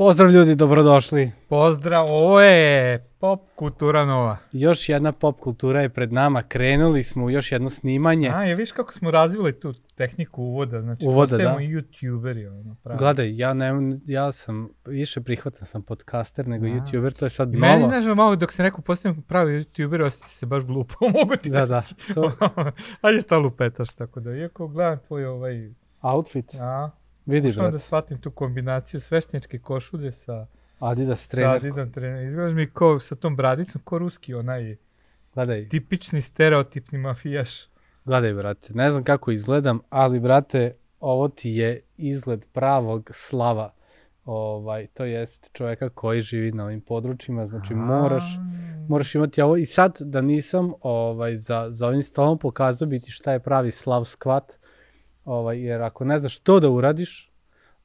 [0.00, 1.32] Pozdrav ljudi, dobrodošli.
[1.48, 4.36] Pozdrav, ovo je pop kultura nova.
[4.52, 6.42] Još jedna pop kultura je pred nama.
[6.42, 8.30] Krenuli smo u još jedno snimanje.
[8.34, 11.56] A, je viš kako smo razvili tu tehniku uvoda, znači Uvoda, da.
[11.60, 12.98] youtuberi, ono, pravo.
[12.98, 13.72] Gledaj, ja, ne,
[14.06, 16.68] ja sam više prihvatan sam podcaster nego A.
[16.68, 17.92] youtuber, to je sad I meni, novo.
[17.92, 21.66] znaš, malo dok sam rekao postajemo pravi youtuberi, osjeća se baš glupo, mogu ti Da,
[21.66, 21.82] da,
[22.14, 22.32] to
[23.02, 26.90] Ajde šta lupetaš, tako da, iako gledam tvoj ovaj, outfit, a,
[27.26, 30.46] vidi pokušavam da brate, shvatim tu kombinaciju svešteničke košulje sa,
[30.78, 32.28] Adidas sa trener, Adidas trener.
[32.28, 34.76] Izgledaš mi ko sa tom bradicom, ko ruski, onaj
[35.34, 37.66] gledaj, tipični stereotipni mafijaš.
[38.04, 43.74] gledaj brate, ne znam kako izgledam, ali brate, ovo ti je izgled pravog slava,
[44.24, 48.24] ovaj, to jest čoveka koji živi na ovim područjima, znači moraš,
[48.88, 49.56] moraš imati ovo.
[49.56, 53.70] I sad da nisam ovaj za za ovim stolom pokazao bi ti šta je pravi
[53.70, 54.59] slav skvat
[55.24, 57.30] ovaj jer ako ne znaš što da uradiš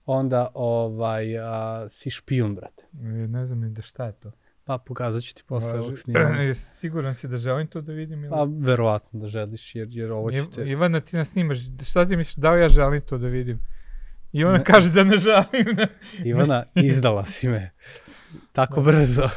[0.05, 4.31] onda ovaj a, si špijun brate E, Ne znam ni da šta je to.
[4.63, 8.19] pa pokazaću ti posle Važi- ovog snimanja Jesi Siguran si da želim to da vidim?
[8.19, 8.29] Ili...
[8.29, 12.17] pa verovatno da želiš jer jer ovo Iv- ćete Ivana, ti nas snimaš, šta ti
[12.17, 13.59] misliš, da li ja želim to da vidim?
[14.31, 15.77] I ona kaže da ne želim.
[16.25, 17.71] Ivana izdala si me
[18.51, 19.23] tako brzo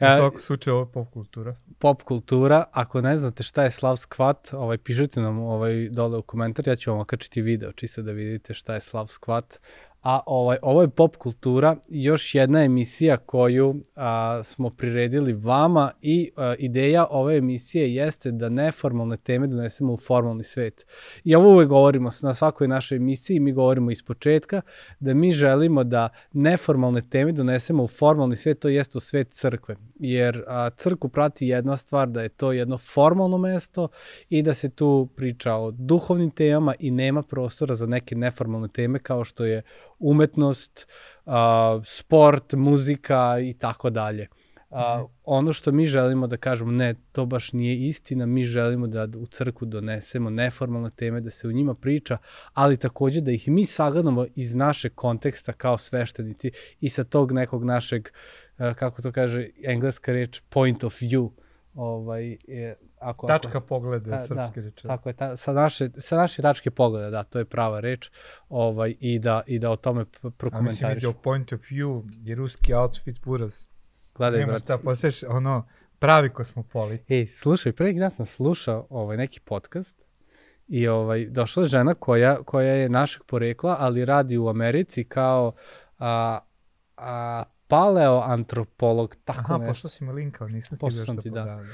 [0.00, 1.56] U E, svakom slučaju ovo je pop kultura.
[1.78, 2.64] pop kultura.
[2.72, 6.76] Ako ne znate šta je Slav Skvat, ovaj, pišite nam ovaj, dole u komentar, ja
[6.76, 9.60] ću vam okačiti video, čisto da vidite šta je Slav Skvat.
[10.06, 16.30] A ovaj, ovo je pop kultura, još jedna emisija koju a, smo priredili vama i
[16.36, 20.86] a, ideja ove emisije jeste da neformalne teme donesemo u formalni svet.
[21.24, 24.60] I ovo uvek govorimo na svakoj našoj emisiji, mi govorimo iz početka,
[25.00, 29.76] da mi želimo da neformalne teme donesemo u formalni svet, to jeste u svet crkve.
[30.00, 33.88] Jer a, crkvu prati jedna stvar da je to jedno formalno mesto
[34.28, 38.98] i da se tu priča o duhovnim temama i nema prostora za neke neformalne teme
[38.98, 39.62] kao što je
[39.98, 40.86] umetnost,
[41.26, 44.28] a, sport, muzika i tako dalje.
[44.70, 49.08] A, ono što mi želimo da kažemo, ne, to baš nije istina, mi želimo da
[49.18, 52.18] u crkvu donesemo neformalne teme, da se u njima priča,
[52.52, 57.64] ali takođe da ih mi sagledamo iz našeg konteksta kao sveštenici i sa tog nekog
[57.64, 58.08] našeg,
[58.56, 61.30] kako to kaže engleska reč, point of view.
[61.76, 64.88] Ovaj, je, ako, Tačka ako, pogleda, Ta- srpski da, reče.
[64.88, 68.10] Tako je, ta, sa, naše, sa naše tačke pogleda, da, to je prava reč,
[68.48, 70.94] ovaj, i, da, i da o tome p- A mislim prokomentariš.
[70.94, 73.66] vidio point of view je ruski outfit buraz.
[74.14, 74.64] Gledaj, Nema brate.
[74.64, 75.66] šta, postaješ ono
[75.98, 77.10] pravi kosmopolit.
[77.10, 80.04] Ej, slušaj, pre dan sam slušao ovaj, neki podcast
[80.68, 85.52] i ovaj, došla je žena koja, koja je našeg porekla, ali radi u Americi kao
[85.98, 86.38] a,
[86.96, 89.70] a, paleoantropolog, tako Aha, nešto.
[89.70, 91.40] pošto si mi linkao, nisam stigao što ti, da.
[91.40, 91.70] pogledam.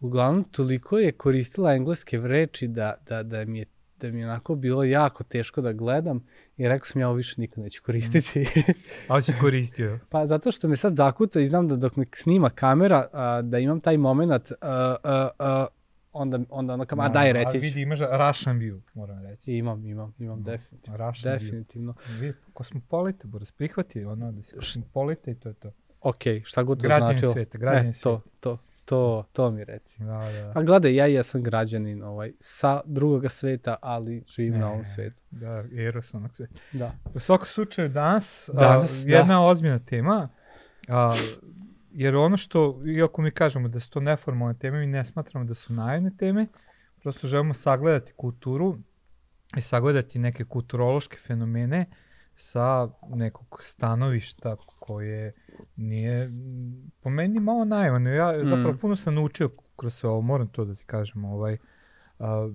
[0.00, 3.66] Uglavnom, toliko je koristila engleske reči da, da, da mi je
[4.00, 7.40] da mi je onako bilo jako teško da gledam i rekao sam ja ovo više
[7.40, 8.46] nikad neću koristiti.
[9.08, 9.98] Ali si koristio.
[10.10, 13.58] pa zato što me sad zakuca i znam da dok me snima kamera, a, da
[13.58, 15.66] imam taj moment, a, a, a,
[16.16, 17.58] onda, onda ona kam, a daj A reći ću.
[17.58, 19.52] vidi, imaš Russian view, moram reći.
[19.52, 20.96] Imam, imam, imam, definitivno.
[20.98, 21.40] Russian view.
[21.40, 21.94] Definitivno.
[22.10, 25.72] Vidi, kosmopolita, Boris, prihvati ono da si kosmopolita i to je to.
[26.00, 27.32] Ok, šta god to Građanin značilo.
[27.32, 29.98] sveta, građanin e, to, to, to, to mi reci.
[29.98, 30.50] Da, da.
[30.54, 34.84] Pa gledaj, ja jesam građanin ovaj, sa drugoga sveta, ali živim na ovom Ne.
[34.84, 35.16] svetu.
[35.30, 36.54] Da, Eros onog sveta.
[36.72, 36.92] Da.
[37.14, 40.28] U svakom slučaju danas, Danas, a, jedna ozbiljna tema,
[40.88, 41.14] a,
[41.96, 45.54] jer ono što, iako mi kažemo da su to neformalne teme, mi ne smatramo da
[45.54, 46.46] su naivne teme,
[46.96, 48.78] prosto želimo sagledati kulturu
[49.56, 51.84] i sagledati neke kulturološke fenomene
[52.34, 55.32] sa nekog stanovišta koje
[55.76, 56.30] nije,
[57.00, 58.10] po meni malo naivano.
[58.10, 58.78] Ja zapravo Mm.
[58.78, 61.56] puno sam naučio kroz sve ovo, moram to da ti kažem, ovaj,
[62.18, 62.50] a,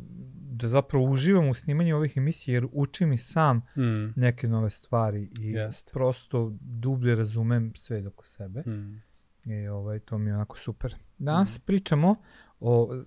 [0.52, 4.14] da zapravo uživam u snimanju ovih emisija jer učim i sam Mm.
[4.16, 5.92] neke nove stvari i Jeste.
[5.94, 9.02] prosto dublje razumem sve oko sebe Mm.
[9.46, 10.96] I ovaj, to mi je onako super.
[11.18, 12.16] Danas pričamo
[12.60, 12.98] o,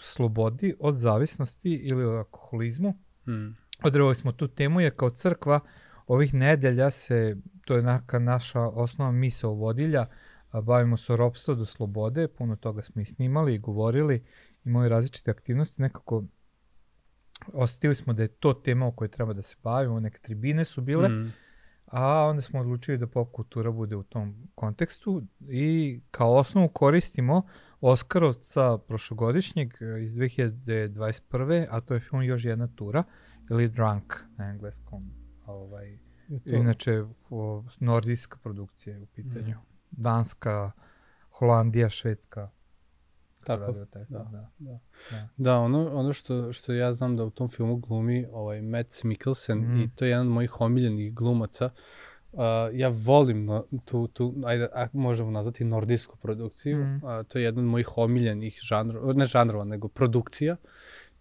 [0.00, 2.94] slobodi od zavisnosti ili o alkoholizmu.
[3.26, 3.56] Mm.
[3.82, 5.60] Odrevali smo tu temu jer kao crkva
[6.06, 10.06] ovih nedelja se, to je neka naša osnova misa vodilja,
[10.62, 14.24] bavimo se o ropstvu do slobode, puno toga smo i snimali i govorili,
[14.64, 16.24] imali različite aktivnosti, nekako
[17.52, 20.80] osetili smo da je to tema o kojoj treba da se bavimo, neke tribine su
[20.80, 21.32] bile, Mm.
[21.92, 27.42] A onda smo odlučili da pop kultura bude u tom kontekstu i kao osnovu koristimo
[27.80, 31.66] Oskarovca prošlogodišnjeg iz 2021.
[31.70, 33.04] a to je film Još jedna tura
[33.50, 35.02] ili Drunk na engleskom.
[35.46, 35.98] Ovaj,
[36.28, 36.56] To.
[36.56, 39.56] Inače, o, nordijska produkcija je u pitanju.
[39.90, 40.70] Danska,
[41.30, 42.50] Holandija, Švedska.
[43.44, 44.48] Tako, film, da, da.
[44.58, 44.78] da.
[45.10, 45.28] Da.
[45.36, 49.58] Da, ono, ono što, što ja znam da u tom filmu glumi ovaj Matt Mikkelsen
[49.58, 49.80] Mhm.
[49.80, 51.70] i to je jedan od mojih omiljenih glumaca.
[52.32, 52.40] Uh,
[52.72, 56.78] ja volim no, tu, tu ajde, a, možemo nazvati nordijsku produkciju.
[56.78, 56.94] Mm.
[56.94, 60.56] Uh, to je jedan od mojih omiljenih žanrova, ne žanrova, nego produkcija.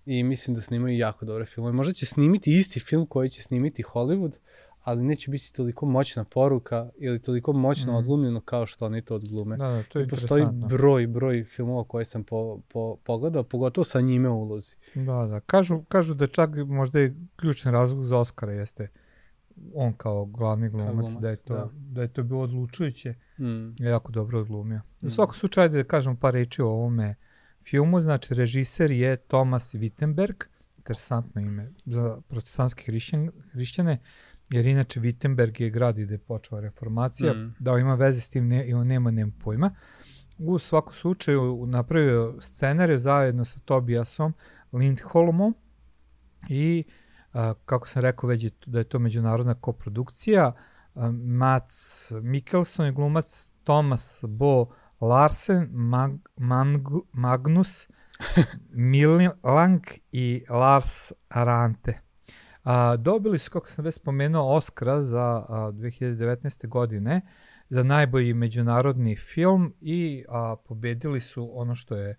[0.06, 1.74] I mislim da snimaju jako dobre filmove.
[1.74, 4.34] Možda će snimiti isti film koji će snimiti Hollywood,
[4.84, 7.96] ali neće biti toliko moćna poruka ili toliko moćno mm.
[7.96, 9.58] odglumljeno kao što oni to odglume.
[9.58, 13.86] Da, da, to je I postoji broj, broj filmova koje sam po, po, pogledao, pogotovo
[13.86, 14.76] sa njime u ulozi.
[14.96, 15.40] Da, da.
[15.40, 18.88] Kažu, kažu da čak možda je ključni razlog za Oscara jeste
[19.74, 21.70] on kao glavni glumac, glumac da, je to, da.
[21.74, 23.14] da je to bilo odlučujuće.
[23.40, 23.84] Mm.
[23.84, 24.82] jako dobro odglumio.
[25.02, 25.08] Mm.
[25.08, 27.16] U svakom slučaju da kažem par reči o ovome
[27.64, 30.44] filmu, znači režiser je Thomas Wittenberg,
[30.78, 34.00] interesantno ime za protestantske hrišćan, hrišćane,
[34.52, 37.56] jer inače Wittenberg je grad gde je počela reformacija, mm.
[37.60, 39.76] da ima veze s tim, ne, i on nema, nema pojma.
[40.38, 44.34] U svakom slučaju napravio scenariju zajedno sa Tobiasom
[44.72, 45.56] Lindholmom
[46.50, 46.84] i
[47.34, 50.54] a, kako sam rekao već je, da je to međunarodna koprodukcija.
[50.96, 54.66] A, Mats Mikkelson je glumac, Thomas Bo
[55.02, 57.88] Larsen, Mag, Mang, Magnus
[58.72, 59.82] Milang
[60.12, 62.11] i Lars Arante.
[62.64, 66.68] A, dobili su, kako sam već spomenuo, Oscara za a, 2019.
[66.68, 67.22] godine
[67.70, 72.18] za najbolji međunarodni film i a, pobedili su ono što je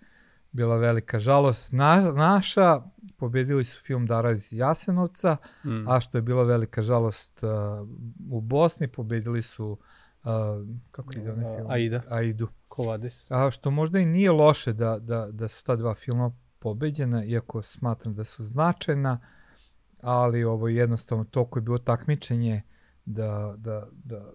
[0.53, 2.81] bila velika žalost na, naša,
[3.17, 5.89] pobedili su film Dara iz Jasenovca, mm.
[5.89, 7.85] a što je bila velika žalost a,
[8.31, 9.79] u Bosni, pobedili su
[10.25, 11.71] a, kako ide onaj film?
[11.71, 12.03] Aida.
[12.09, 12.49] Aidu.
[12.69, 13.31] Kovadis.
[13.31, 17.63] A što možda i nije loše da, da, da su ta dva filma pobeđena, iako
[17.63, 19.21] smatram da su značajna,
[20.03, 22.63] ali ovo jednostavno toliko je bilo takmičenje
[23.05, 24.33] da, da, da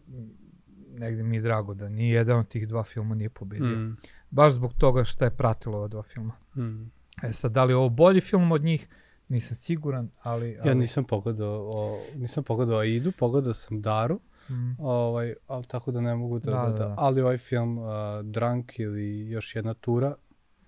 [1.00, 3.78] negde mi je drago da ni jedan od tih dva filma nije pobedio.
[3.78, 3.98] Mm.
[4.30, 6.34] Baš zbog toga što je pratilo ova dva filma.
[6.56, 6.92] Mm.
[7.24, 8.88] E sad, da li je ovo bolji film od njih,
[9.30, 10.58] nisam siguran, ali...
[10.60, 10.69] ali...
[10.69, 14.19] Ja nisam pogledao, o, nisam pogledao Aidu, pogledao sam Daru,
[14.50, 14.75] mm.
[14.80, 16.96] ovaj, ali tako da ne mogu da, da, da, da.
[16.98, 17.86] ali ovaj film uh,
[18.24, 20.16] Drunk ili još jedna tura,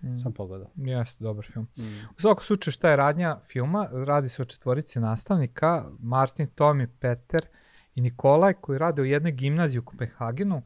[0.02, 0.18] Mm.
[0.18, 0.70] Sam pogledao.
[0.76, 1.68] Jeste, dobar film.
[1.78, 1.84] Mm.
[2.18, 3.88] U svakom slučaju šta je radnja filma?
[3.92, 7.46] Radi se o četvorici nastavnika, Martin, Tomi, Peter
[7.96, 10.62] i Nikolaj koji rade u jednoj gimnaziji u Kopenhagenu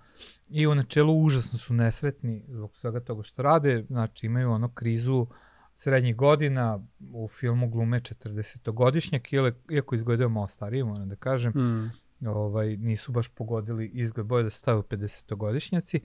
[0.50, 5.28] i u načelu užasno su nesretni zbog svega toga što rade, znači imaju ono krizu
[5.76, 11.92] srednjih godina, u filmu glume 40-godišnjak, iako izgledaju malo stariji, moram da kažem, mm.
[12.28, 16.00] ovaj, nisu baš pogodili izgled, boje da staju 50-godišnjaci.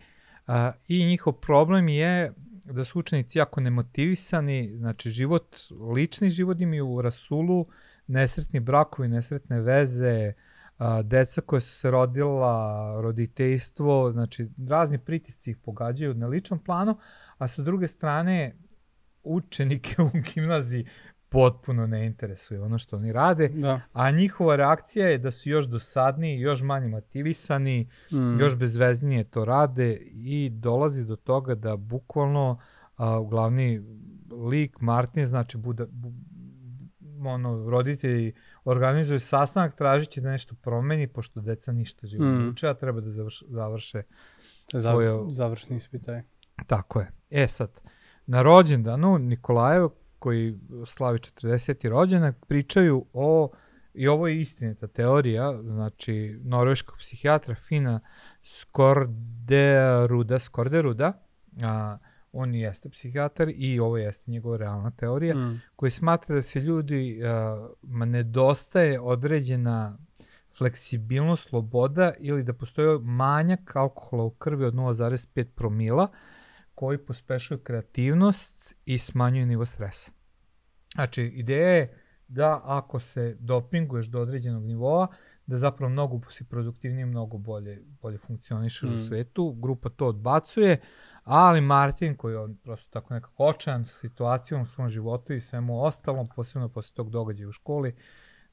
[0.47, 2.33] A, I njihov problem je
[2.73, 5.57] da su učenici jako nemotivisani, znači život,
[5.95, 7.67] lični život im je u rasulu,
[8.07, 10.33] nesretni brakovi, nesretne veze,
[10.79, 16.99] a, deca koje su se rodila, roditeljstvo, znači razni pritisci ih pogađaju na ličnom planu,
[17.39, 18.55] a sa druge strane
[19.23, 20.87] učenike u gimnaziji
[21.29, 23.81] potpuno ne interesuje ono što oni rade, da.
[23.93, 28.41] a njihova reakcija je da su još dosadniji, još manje motivisani, mm.
[28.41, 32.59] još bezveznije to rade i dolazi do toga da bukvalno
[32.97, 33.83] a, glavni
[34.51, 36.13] lik Martin, znači bude, bu,
[37.25, 38.33] ono, roditelji
[38.65, 42.49] organizuju sastanak tražići da nešto promeni, pošto deca ništa živo mm.
[42.49, 44.03] uče, a treba da završ, završe
[44.81, 45.11] svoje...
[45.31, 46.23] Završni ispitaj.
[46.67, 47.11] Tako je.
[47.31, 47.81] E sad,
[48.27, 51.89] na rođendanu Nikolajev koji slavi 40.
[51.89, 53.51] rođenak, pričaju o,
[53.95, 58.01] i ovo je istinita teorija, znači norveškog psihijatra Fina
[58.45, 61.13] Skorderuda, Skorderuda,
[61.63, 61.99] a,
[62.33, 65.63] on jeste psihijatar i ovo jeste njegova realna teorija, mm.
[65.77, 69.99] koji smatra da se ljudi, a, nedostaje određena
[70.59, 76.09] fleksibilnost, sloboda ili da postoji manjak alkohola u krvi od 0,5 promila,
[76.79, 80.13] koji pospešuju kreativnost i smanjuju nivo stresa.
[80.95, 85.07] Znači, ideja je da ako se dopinguješ do određenog nivoa,
[85.47, 88.97] da zapravo mnogo si produktivniji, mnogo bolje, bolje funkcionišeš mm.
[88.97, 89.53] u svetu.
[89.53, 90.77] Grupa to odbacuje,
[91.25, 95.85] ali Martin, koji je on prosto tako nekako očajan situacijom u svom životu i svemu
[95.85, 97.95] ostalom, posebno posle tog događaja u školi,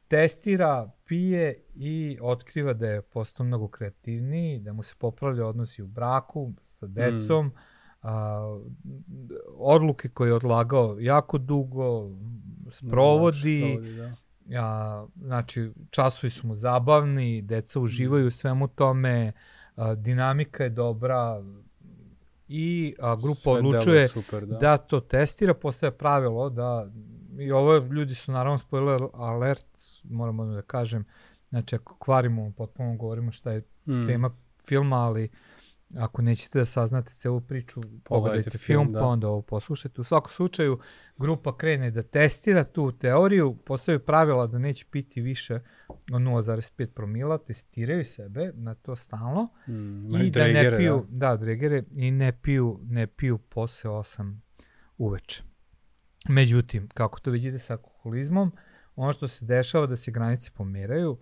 [0.08, 5.88] testira, pije i otkriva da je postao mnogo kreativniji, da mu se popravlja odnosi u
[5.88, 7.75] braku sa decom, mm
[8.05, 8.59] a,
[9.57, 12.09] odluke koje je odlagao jako dugo,
[12.71, 14.62] sprovodi, da.
[14.62, 19.31] a, znači časovi su mu zabavni, deca uživaju u svemu tome,
[19.75, 21.43] a, dinamika je dobra
[22.47, 24.57] i a, grupa Sve odlučuje super, da.
[24.57, 26.88] da to testira, postaje pravilo da
[27.39, 29.65] i ovo ljudi su naravno spoiler alert,
[30.03, 31.05] moramo da kažem,
[31.50, 34.07] znači ako kvarimo, potpuno govorimo šta je mm.
[34.07, 34.31] tema
[34.67, 35.29] filma, ali
[35.97, 38.99] ako nećete da saznate celu priču, pogledajte, Pogledajte film, film, da.
[38.99, 40.01] pa onda ovo poslušajte.
[40.01, 40.79] U svakom slučaju,
[41.17, 45.59] grupa krene da testira tu teoriju, postavljaju pravila da neće piti više
[46.11, 51.29] od 0,5 promila, testiraju sebe na to stalno Mm, i da ne dregere, piju, da.
[51.29, 54.37] da, dregere, i ne piju, ne piju posle 8
[54.97, 55.43] uveče.
[56.29, 58.51] Međutim, kako to već ide sa alkoholizmom,
[58.95, 61.17] ono što se dešava da se granice pomeraju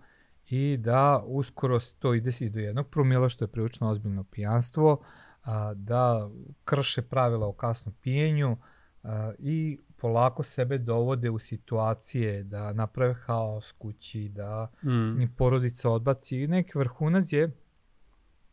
[0.50, 5.02] i da uskoro to ide i do jednog promila, što je prilično ozbiljno pijanstvo,
[5.42, 6.30] a, da
[6.64, 8.56] krše pravila o kasnom pijenju
[9.02, 15.20] a, i polako sebe dovode u situacije da naprave haos kući, da Mm.
[15.20, 16.40] i porodica odbaci.
[16.40, 17.50] I neki vrhunac je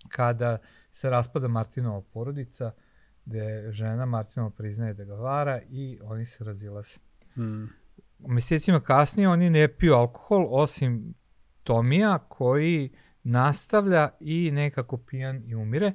[0.09, 0.57] kada
[0.91, 2.71] se raspada Martinova porodica,
[3.25, 6.97] gde žena Martinova priznaje da ga vara i oni se razilaze.
[7.37, 7.65] Mm.
[8.19, 11.13] Mesecima kasnije oni ne piju alkohol, osim
[11.63, 12.89] Tomija koji
[13.23, 15.93] nastavlja i nekako pijan i umire.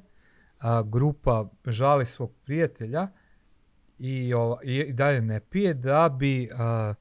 [0.58, 3.08] A, grupa žali svog prijatelja
[3.98, 6.94] i, ova, i dalje ne pije da bi a,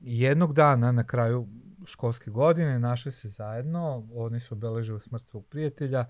[0.00, 1.48] jednog dana na kraju
[1.86, 6.04] školske godine našli se zajedno, oni su obeležili smrt svog prijatelja,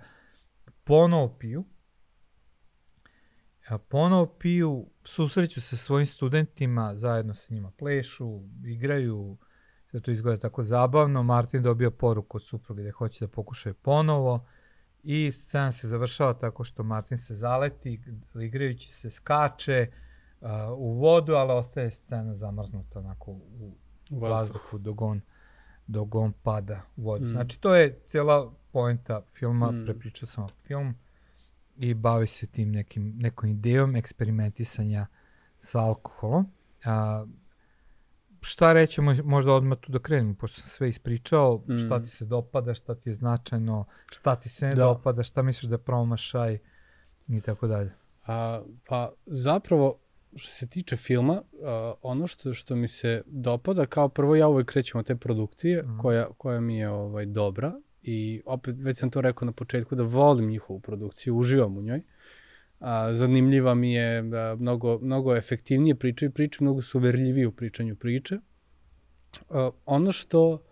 [0.84, 1.64] ponovo piju,
[3.88, 9.36] ponovo piju, susreću se svojim studentima, zajedno sa njima plešu, igraju,
[9.92, 14.46] sve to izgleda tako zabavno, Martin dobija poruku od supruge da hoće da pokušaju ponovo
[15.02, 18.00] i scena se završava tako što Martin se zaleti,
[18.42, 19.90] igrajući se skače
[20.40, 23.72] uh, u vodu, ali ostaje scena zamrznuta onako u
[24.10, 24.30] Vazduh.
[24.30, 25.20] vazduhu dok on,
[25.86, 27.24] dok on pada u vodu.
[27.24, 27.28] Mm.
[27.28, 29.84] Znači to je cijela poenta filma, Mm.
[29.84, 30.94] prepričao sam film
[31.76, 35.06] i bavi se tim nekim, nekom idejom eksperimentisanja
[35.60, 36.46] sa alkoholom.
[36.84, 37.26] A,
[38.42, 41.74] šta reći, mož- možda odmah tu da krenemo, pošto sam sve ispričao, Mm.
[41.74, 41.78] mm.
[41.78, 44.76] šta ti se dopada, šta ti je značajno, šta ti se ne Da.
[44.76, 44.84] da.
[44.84, 46.58] dopada, šta misliš da je promašaj
[47.28, 47.92] i tako dalje.
[48.24, 49.98] A, pa zapravo
[50.34, 54.66] što se tiče filma, a, ono što što mi se dopada, kao prvo ja uvek
[54.66, 55.98] krećem od te produkcije Mhm.
[55.98, 57.72] koja, koja mi je ovaj dobra
[58.02, 62.02] i opet već sam to rekao na početku da volim njihovu produkciju, uživam u njoj.
[62.82, 67.96] A, zanimljiva mi je, a, mnogo, mnogo efektivnije pričaju priče, mnogo su uverljiviji u pričanju
[67.96, 68.38] priče.
[69.50, 70.62] A, ono što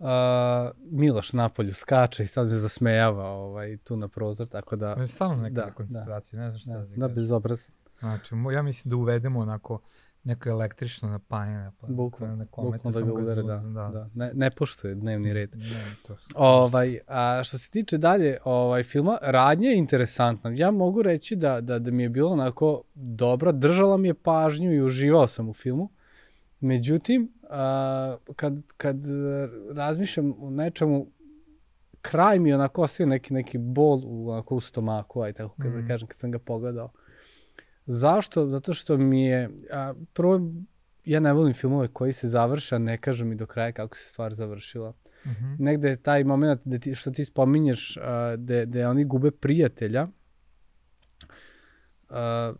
[0.00, 4.90] a, Miloš napolju skače i sad me zasmejava ovaj, tu na prozor, tako da...
[4.90, 7.14] Je stalno neka Da, da, koncentracija, ne znam šta Da, da, da, da kažem.
[7.14, 7.70] bezobraz.
[7.98, 9.80] Znači, ja mislim da uvedemo onako
[10.24, 11.70] neko električno napajanje.
[11.80, 14.08] Pa, Bukvalno, na bukvalno da ga udare, zuz- da, da.
[14.14, 15.50] Ne, ne poštuje dnevni red.
[15.54, 15.62] Ne,
[16.06, 16.16] to.
[16.34, 20.50] Ovaj, a što se tiče dalje ovaj filma, radnja je interesantna.
[20.52, 24.72] Ja mogu reći da, da, da mi je bilo onako dobra, držala mi je pažnju
[24.72, 25.88] i uživao sam u filmu.
[26.60, 28.96] Međutim, a, kad, kad
[29.70, 31.06] razmišljam o nečemu,
[32.02, 35.66] kraj mi je onako ostavio neki, neki bol u, onako u stomaku, aj tako kad,
[35.66, 35.80] Mm.
[35.80, 36.90] da kažem, kad sam ga pogledao.
[37.86, 38.46] Zašto?
[38.46, 40.40] Zato što mi je, a, prvo,
[41.04, 44.08] ja ne volim filmove koji se završe, a ne kažu mi do kraja kako se
[44.08, 44.92] stvar završila
[45.26, 45.54] Mhm.
[45.58, 50.06] negde je taj moment da ti, što ti spominješ, a, da, da oni gube prijatelja
[52.10, 52.52] a,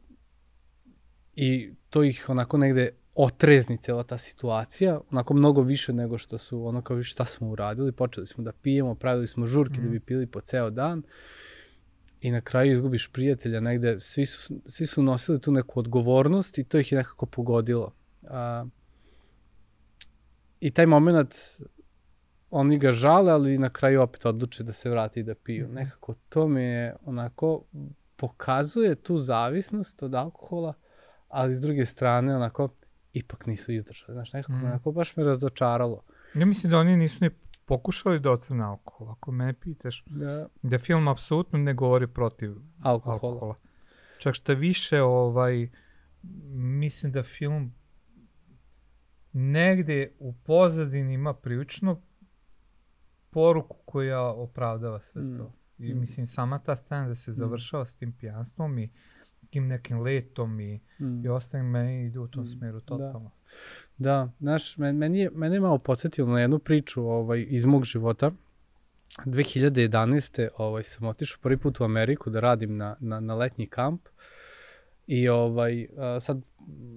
[1.34, 6.66] i to ih onako negde otrezni cela ta situacija, onako mnogo više nego što su,
[6.66, 9.90] ono kao više šta smo uradili, počeli smo da pijemo, pravili smo žurke da Mhm.
[9.90, 11.02] bi pili po ceo dan
[12.24, 16.64] i na kraju izgubiš prijatelja negde, svi su, svi su nosili tu neku odgovornost i
[16.64, 17.92] to ih je nekako pogodilo.
[18.30, 18.64] A,
[20.60, 21.34] I taj moment
[22.50, 25.66] oni ga žale, ali na kraju opet odluče da se vrati i da piju.
[25.66, 25.74] Mhm.
[25.74, 27.64] Nekako to mi je onako
[28.16, 30.74] pokazuje tu zavisnost od alkohola,
[31.28, 32.68] ali s druge strane onako
[33.12, 34.12] ipak nisu izdržali.
[34.14, 34.64] Znaš, nekako, Mhm.
[34.66, 36.02] onako baš me razočaralo.
[36.34, 37.30] Ja mislim da oni nisu ni
[37.66, 39.10] pokušali da ocrne alkohol.
[39.10, 43.14] Ako mene pitaš, Da, da film apsolutno ne govori protiv alkohola.
[43.32, 43.54] alkohola.
[44.18, 45.68] Čak šta više, ovaj,
[46.52, 47.74] mislim da film
[49.32, 52.00] negde u pozadini ima prilično
[53.30, 55.36] poruku koja opravdava sve Mm.
[55.38, 55.52] to.
[55.78, 56.00] I Mm.
[56.00, 58.90] mislim, sama ta scena da se završava s tim pijanstvom i
[59.50, 61.24] tim nekim letom i, Mm.
[61.24, 62.46] i ostalim meni ide u tom Mm.
[62.48, 63.30] smeru totalno.
[63.30, 63.30] Da,
[64.38, 68.30] znaš, men, meni je, mene je malo podsjetilo na jednu priču ovaj, iz mog života.
[69.24, 70.48] 2011.
[70.56, 74.08] Ovaj, sam otišao prvi put u Ameriku da radim na, na, na letnji kamp.
[75.06, 75.86] I ovaj,
[76.20, 76.40] sad,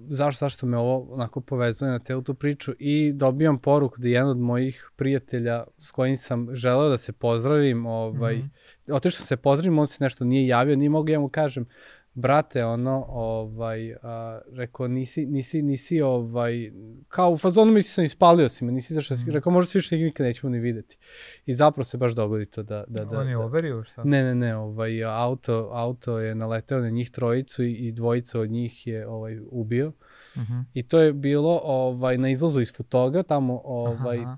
[0.08, 4.30] zašto, zašto me ovo onako povezuje na celu tu priču i dobijam poruku da jedan
[4.30, 8.46] od mojih prijatelja s kojim sam želeo da se pozdravim, ovaj, Mhm.
[8.92, 11.66] otišao sam se pozdravim, on se nešto nije javio, nije mogu ja mu kažem,
[12.14, 16.72] brate, ono, ovaj, a, rekao, nisi, nisi, nisi, ovaj,
[17.08, 19.30] kao u fazonu misli sam ispalio si me, nisi zašto, mm.
[19.30, 20.98] rekao, možda se više nikad nećemo ni videti.
[21.46, 22.84] I zapravo se baš dogodi to da...
[22.88, 24.04] da, da On je da, overio šta?
[24.04, 28.50] Ne, ne, ne, ovaj, auto, auto je naleteo na njih trojicu i, i dvojica od
[28.50, 29.92] njih je ovaj, ubio.
[30.38, 30.64] Uh -huh.
[30.74, 34.28] I to je bilo ovaj na izlazu iz Futoga, tamo ovaj uh,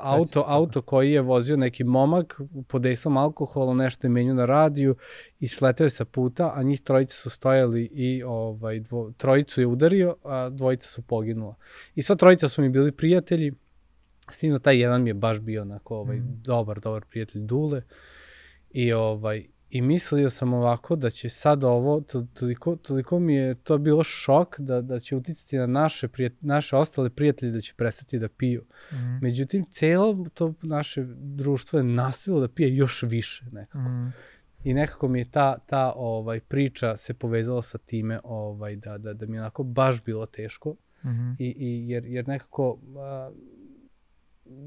[0.00, 4.96] auto auto koji je vozio neki momak pod dejstvom alkohola, nešto je menio na radiju
[5.40, 10.16] i sleteo sa puta, a njih trojica su stojali i ovaj dvo, trojicu je udario,
[10.24, 11.54] a dvojica su poginula.
[11.94, 13.52] I sva trojica su mi bili prijatelji.
[14.30, 16.42] Sino taj jedan mi je baš bio onako ovaj mm.
[16.44, 17.82] dobar, dobar prijatelj Dule.
[18.70, 23.54] I ovaj I mislio sam ovako da će sad ovo, to, toliko, toliko mi je
[23.54, 27.74] to bilo šok da, da će uticati na naše, prijat, naše ostale prijatelje da će
[27.76, 28.64] prestati da piju.
[28.92, 28.96] Mm.
[29.22, 33.78] Međutim, celo to naše društvo je nastavilo da pije još više nekako.
[33.78, 34.12] Mm.
[34.64, 39.12] I nekako mi je ta, ta ovaj, priča se povezala sa time ovaj, da, da,
[39.12, 40.70] da mi je onako baš bilo teško.
[41.04, 41.36] Mm -hmm.
[41.38, 42.78] I, i jer, jer nekako...
[42.98, 43.30] A,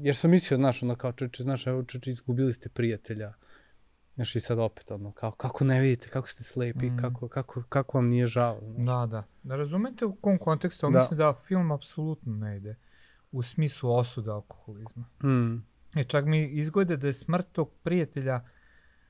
[0.02, 3.32] jer sam mislio, znaš, ono kao čeče, znaš, evo čeče, izgubili ste prijatelja.
[4.14, 6.98] Znaš, i sad opet, ono, kao, kako ne vidite, kako ste slepi, mm.
[6.98, 8.58] kako, kako, kako vam nije žao.
[8.62, 8.86] Znaš.
[8.86, 9.24] Da, da.
[9.42, 10.98] Da razumete u kom kontekstu, da.
[10.98, 12.76] mislim da film apsolutno ne ide
[13.32, 15.04] u smislu osuda alkoholizma.
[15.22, 15.64] Mm.
[15.94, 18.40] E, čak mi izgleda da je smrt tog prijatelja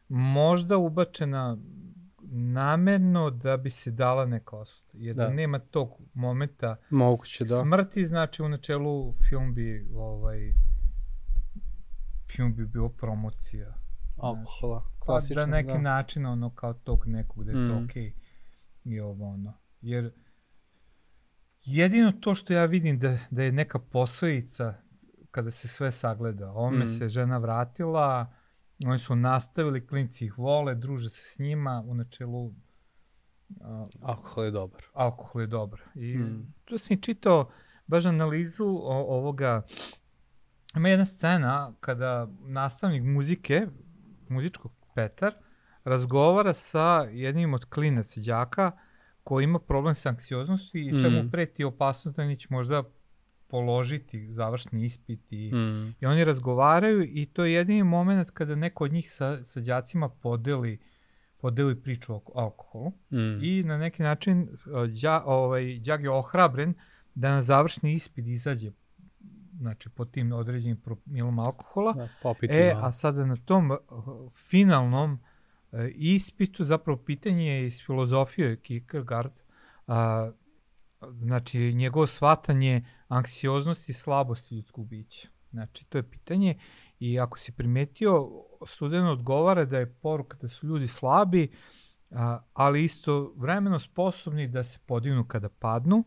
[0.09, 1.59] možda ubačena
[2.33, 4.91] namerno da bi se dala neka osuda.
[4.93, 5.25] Jer da.
[5.25, 7.61] da nema tog momenta Moguće, da.
[7.61, 10.53] smrti, znači u načelu film bi ovaj
[12.31, 13.80] film bi bio promocija
[14.23, 14.83] alkohola.
[14.99, 15.79] Klasično, pa da neki da.
[15.79, 17.69] način ono kao tog nekog da je mm.
[17.69, 18.13] to okej okay,
[18.85, 19.59] i ovo ono.
[19.81, 20.13] Jer
[21.63, 24.75] jedino to što ja vidim da, da je neka posledica
[25.31, 26.53] kada se sve sagleda.
[26.53, 26.89] Ome mm.
[26.89, 28.33] se žena vratila,
[28.87, 32.55] oni su nastavili, klinci ih vole, druže se s njima, u načelu uh,
[34.03, 34.83] alkohol je dobar.
[34.93, 35.81] Alkohol je dobar.
[35.95, 36.55] I mm.
[36.65, 37.51] tu sam i čitao
[37.87, 39.63] baš analizu o, ovoga
[40.77, 43.67] Ima jedna scena kada nastavnik muzike
[44.31, 45.33] muzičkog Petar
[45.85, 48.73] razgovara sa jednim od klinaca đaka
[49.25, 51.31] koji ima problem sa anksioznosti i čemu mm.
[51.31, 52.83] preti opasnost da neće možda
[53.49, 55.95] položiti završni ispit i, mm.
[56.01, 60.09] i oni razgovaraju i to je jedini moment kada neko od njih sa, sa đacima
[60.09, 60.79] podeli
[61.41, 63.45] podeli priču o alkoholu mm.
[63.45, 64.49] i na neki način
[65.03, 66.75] đa, ovaj, đak je ohrabren
[67.15, 68.71] da na završni ispit izađe
[69.61, 71.93] znači pod tim određenim promilom alkohola.
[71.93, 72.09] Da,
[72.49, 73.79] e, a sada na tom uh,
[74.33, 75.21] finalnom uh,
[75.95, 79.33] ispitu, zapravo pitanje je iz filozofije Kierkegaard,
[79.87, 80.31] a,
[81.13, 85.29] znači njegovo shvatanje anksioznosti i slabosti ljudskog bića.
[85.51, 86.55] Znači, to je pitanje
[86.99, 88.31] i ako si primetio,
[88.67, 91.53] student odgovara da je poruka da su ljudi slabi,
[92.11, 96.05] a, ali isto vremeno sposobni da se podignu kada padnu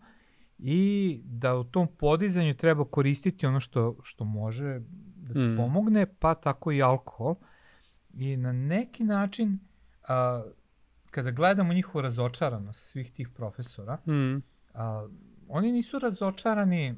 [0.65, 4.79] i da u tom podizanju treba koristiti ono što, što može
[5.15, 5.57] da ti mm.
[5.57, 7.35] pomogne, pa tako i alkohol.
[8.13, 9.59] I na neki način,
[10.07, 10.43] a,
[11.11, 14.43] kada gledamo njihovu razočaranost svih tih profesora, mm.
[14.73, 15.07] a,
[15.47, 16.95] oni nisu razočarani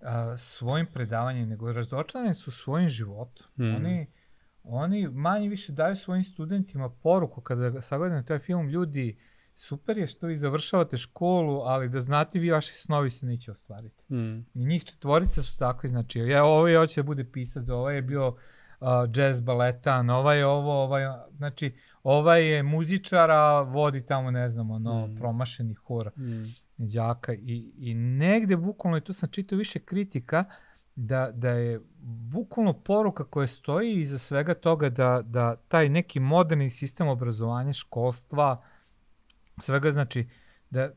[0.00, 3.46] a, svojim predavanjem, nego razočarani su svojim životom.
[3.56, 3.74] Mm.
[3.74, 4.06] Oni,
[4.62, 9.18] oni manje više daju svojim studentima poruku kada sagledaju taj film ljudi
[9.60, 14.14] super je što vi završavate školu, ali da znate vi vaši snovi se neće ostvariti.
[14.14, 14.38] Mm.
[14.54, 18.28] I njih četvorica su takvi, znači ja, ovaj hoće da bude pisac, ovaj je bio
[18.28, 18.36] uh,
[19.14, 21.02] jazz baletan, ovaj je ovo, ovaj,
[21.36, 25.16] znači ovaj je muzičara, vodi tamo, ne znam, ono, mm.
[25.16, 26.44] promašeni hor mm.
[26.76, 30.44] đaka i, i negde bukvalno, i tu sam čitao više kritika,
[30.96, 36.70] da, da je bukvalno poruka koja stoji iza svega toga da, da taj neki moderni
[36.70, 38.62] sistem obrazovanja, školstva,
[39.62, 40.28] svega znači
[40.70, 40.90] da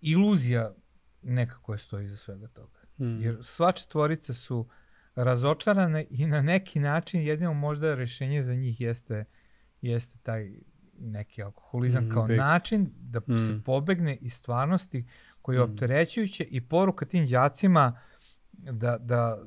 [0.00, 0.74] iluzija
[1.22, 2.78] nekako je stoji iza svega toga.
[2.98, 3.22] Mm.
[3.22, 4.68] Jer sva četvorica su
[5.14, 9.24] razočarane i na neki način jedino možda rešenje za njih jeste,
[9.80, 10.52] jeste taj
[10.98, 12.36] neki alkoholizam mm, kao big.
[12.36, 13.38] način da mm.
[13.38, 15.06] se pobegne iz stvarnosti
[15.42, 15.72] koji je mm.
[15.72, 18.00] opterećujuće i poruka tim đacima
[18.52, 19.38] da, da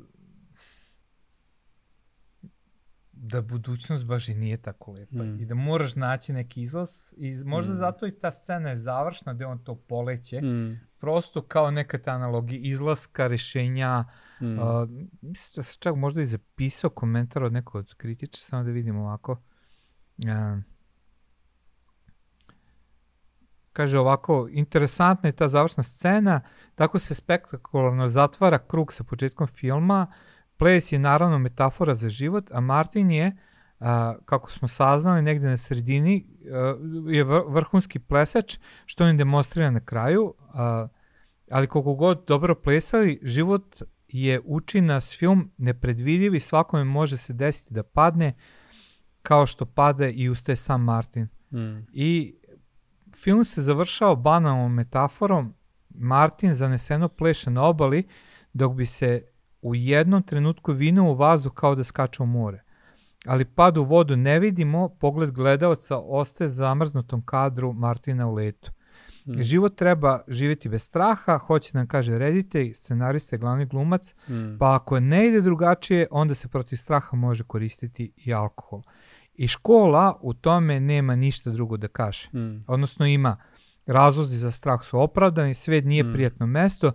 [3.23, 5.39] da budućnost baš i nije tako lepa mm.
[5.39, 7.75] i da moraš naći neki izlaz i možda mm.
[7.75, 10.79] zato i ta scena je završna gde on to poleće mm.
[10.99, 14.03] prosto kao neka ta analogija izlaska, rešenja
[14.41, 14.59] mm.
[14.59, 14.89] uh,
[15.21, 19.01] mislim da se čak možda i zapisao komentar od nekog od kritiča samo da vidimo
[19.01, 20.61] ovako uh,
[23.73, 26.41] kaže ovako, interesantna je ta završna scena,
[26.75, 30.07] tako se spektakularno zatvara krug sa početkom filma,
[30.61, 33.35] Ples je naravno metafora za život, a Martin je
[33.79, 36.75] a, kako smo saznali negde na sredini, a,
[37.09, 40.87] je vrhunski plesač, što on demonstrira na kraju, a,
[41.51, 47.33] ali koliko god dobro plesali, život je uči nas film nepredvidiv i svakome može se
[47.33, 48.33] desiti da padne,
[49.21, 51.27] kao što pada i ustaje sam Martin.
[51.51, 51.87] Mm.
[51.93, 52.35] I
[53.15, 55.53] film se završao banalnom metaforom,
[55.89, 58.07] Martin zaneseno pleše na obali,
[58.53, 59.30] dok bi se
[59.61, 62.63] u jednom trenutku vinuo u vazduh kao da skače u more.
[63.25, 68.71] Ali pad u vodu ne vidimo, pogled gledaoca ostaje zamrznutom kadru Martina u letu.
[69.25, 69.41] Mm.
[69.41, 74.57] Život treba živjeti bez straha, hoće nam kaže reditelj, scenarista glavni glumac, mm.
[74.59, 78.81] pa ako ne ide drugačije, onda se protiv straha može koristiti i alkohol.
[79.33, 82.29] I škola u tome nema ništa drugo da kaže.
[82.33, 82.63] Mm.
[82.67, 83.37] Odnosno ima
[83.85, 86.13] razlozi za strah su opravdani, svet nije mm.
[86.13, 86.91] prijatno mesto,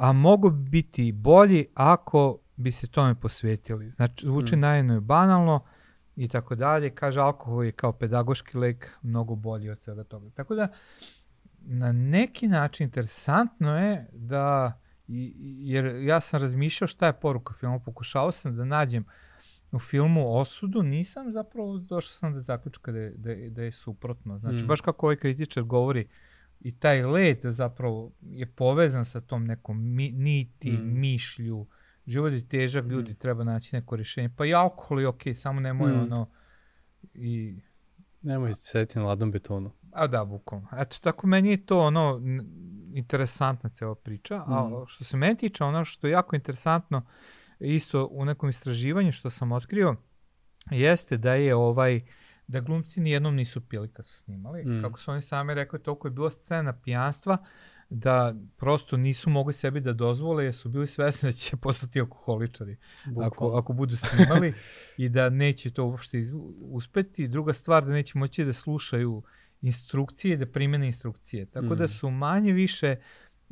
[0.00, 3.90] a mogu biti bolji ako bi se tome posvetili.
[3.90, 4.60] Znači, zvuči mm.
[4.60, 5.64] najedno i banalno
[6.16, 6.90] i tako dalje.
[6.90, 10.30] Kaže, alkohol je kao pedagoški lek mnogo bolji od svega toga.
[10.30, 10.68] Tako da,
[11.60, 18.32] na neki način interesantno je da, jer ja sam razmišljao šta je poruka filma, pokušao
[18.32, 19.04] sam da nađem
[19.72, 23.72] u filmu osudu, nisam zapravo došao sam do zaključka da je, da je, da je
[23.72, 24.38] suprotno.
[24.38, 24.66] Znači, mm.
[24.66, 26.08] baš kako ovaj kritičar govori,
[26.60, 31.00] i taj led zapravo je povezan sa tom nekom mi, niti, mm.
[31.00, 31.66] mišlju,
[32.06, 32.90] život je težak, mm.
[32.90, 34.30] ljudi treba naći neko rješenje.
[34.36, 36.00] Pa i alkohol je okej, okay, samo nemoj mm.
[36.00, 36.30] ono
[37.14, 37.60] i...
[38.22, 39.70] Nemoj sedeti na ladnom betonu.
[39.92, 40.68] A da, bukvalno.
[40.78, 42.20] Eto, tako meni je to ono
[42.94, 44.52] interesantna cela priča, mm.
[44.52, 47.06] a što se meni tiče, ono što je jako interesantno,
[47.60, 49.96] isto u nekom istraživanju što sam otkrio,
[50.70, 52.02] jeste da je ovaj uh,
[52.50, 54.64] da glumci nijednom nisu pili kad su snimali.
[54.64, 54.82] Mm.
[54.82, 57.38] Kako su oni sami rekli, toliko je bilo scena pijanstva
[57.90, 62.76] da prosto nisu mogli sebi da dozvole jer su bili svesni da će postati alkoholičari
[63.22, 64.54] ako, ako budu snimali
[64.96, 66.26] i da neće to uopšte
[66.60, 67.28] uspeti.
[67.28, 69.22] Druga stvar da neće moći da slušaju
[69.62, 71.46] instrukcije, da primene instrukcije.
[71.46, 71.78] Tako da mm.
[71.78, 72.96] da su manje više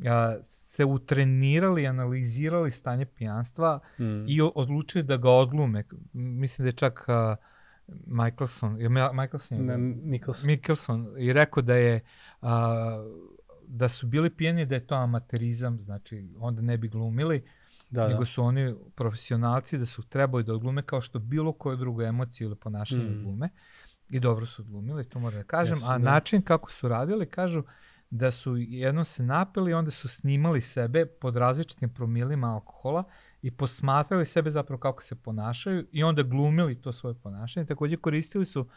[0.05, 4.23] a, se utrenirali, analizirali stanje pijanstva mm.
[4.27, 5.83] i odlučili da ga odglume.
[6.13, 7.35] Mislim da je čak a,
[8.05, 9.65] Michelson, je Michelson?
[9.65, 10.47] Ne, Michelson.
[10.47, 12.01] Michelson i rekao da je
[12.41, 13.05] a,
[13.67, 17.43] da su bili pijeni da je to amaterizam, znači onda ne bi glumili,
[17.89, 18.25] da, nego da.
[18.25, 22.55] su oni profesionalci da su trebali da odglume kao što bilo koju drugu emociju ili
[22.55, 23.23] ponašanje mm.
[23.23, 23.49] glume
[24.09, 26.11] i dobro su odglumili, to moram da kažem, Jesu, a da.
[26.11, 27.63] način kako su radili, kažu
[28.09, 33.03] da su jednom se napili, onda su snimali sebe pod različitim promilima alkohola
[33.41, 37.65] i posmatrali sebe zapravo kako se ponašaju i onda glumili to svoje ponašanje.
[37.65, 38.67] Takođe koristili su,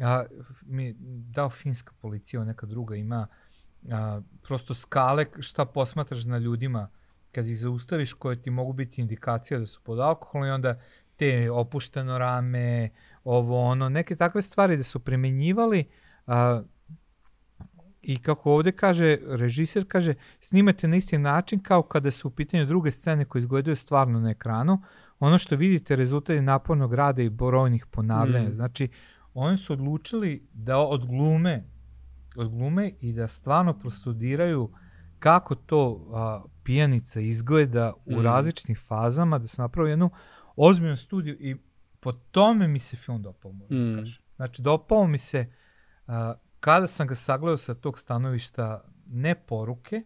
[0.00, 0.24] a,
[0.62, 0.94] mi
[1.34, 3.26] dao finska policija, neka druga ima
[3.90, 6.88] a, prosto skale šta posmatraš na ljudima
[7.32, 10.80] kad ih zaustaviš koje ti mogu biti indikacija da su pod alkoholom i onda
[11.16, 12.90] te opušteno rame,
[13.24, 15.84] ovo ono, neke takve stvari da su primenjivali
[16.26, 16.62] a,
[18.08, 22.66] I kako ovde kaže, režiser kaže, snimate na isti način kao kada su u pitanju
[22.66, 24.82] druge scene koje izgledaju stvarno na ekranu.
[25.18, 28.48] Ono što vidite rezultat je napornog rada i borojnih ponavljanja.
[28.48, 28.54] Mm.
[28.54, 28.88] Znači,
[29.34, 31.64] oni su odlučili da odglume,
[32.36, 34.70] odglume i da stvarno prostudiraju
[35.18, 38.74] kako to a, pijanica izgleda u mm.
[38.88, 40.10] fazama, da su napravili jednu
[40.56, 41.56] ozbiljnu studiju i
[42.00, 43.96] po tome mi se film dopao, da mm.
[43.98, 44.22] kažem.
[44.36, 45.52] Znači, dopao mi se
[46.06, 50.02] a, kada sam ga sagledao sa tog stanovišta ne poruke,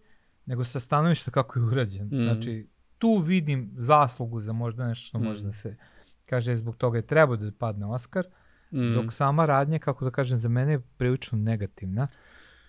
[0.46, 2.06] nego sa stanovišta kako je urađen.
[2.06, 2.24] Mm.
[2.24, 5.24] Znači, tu vidim zaslugu za možda nešto što mm.
[5.24, 5.76] može da se
[6.26, 8.26] kaže zbog toga je trebao da padne Oscar,
[8.72, 8.94] mm.
[8.94, 12.08] dok sama radnja, kako da kažem, za mene je prilično negativna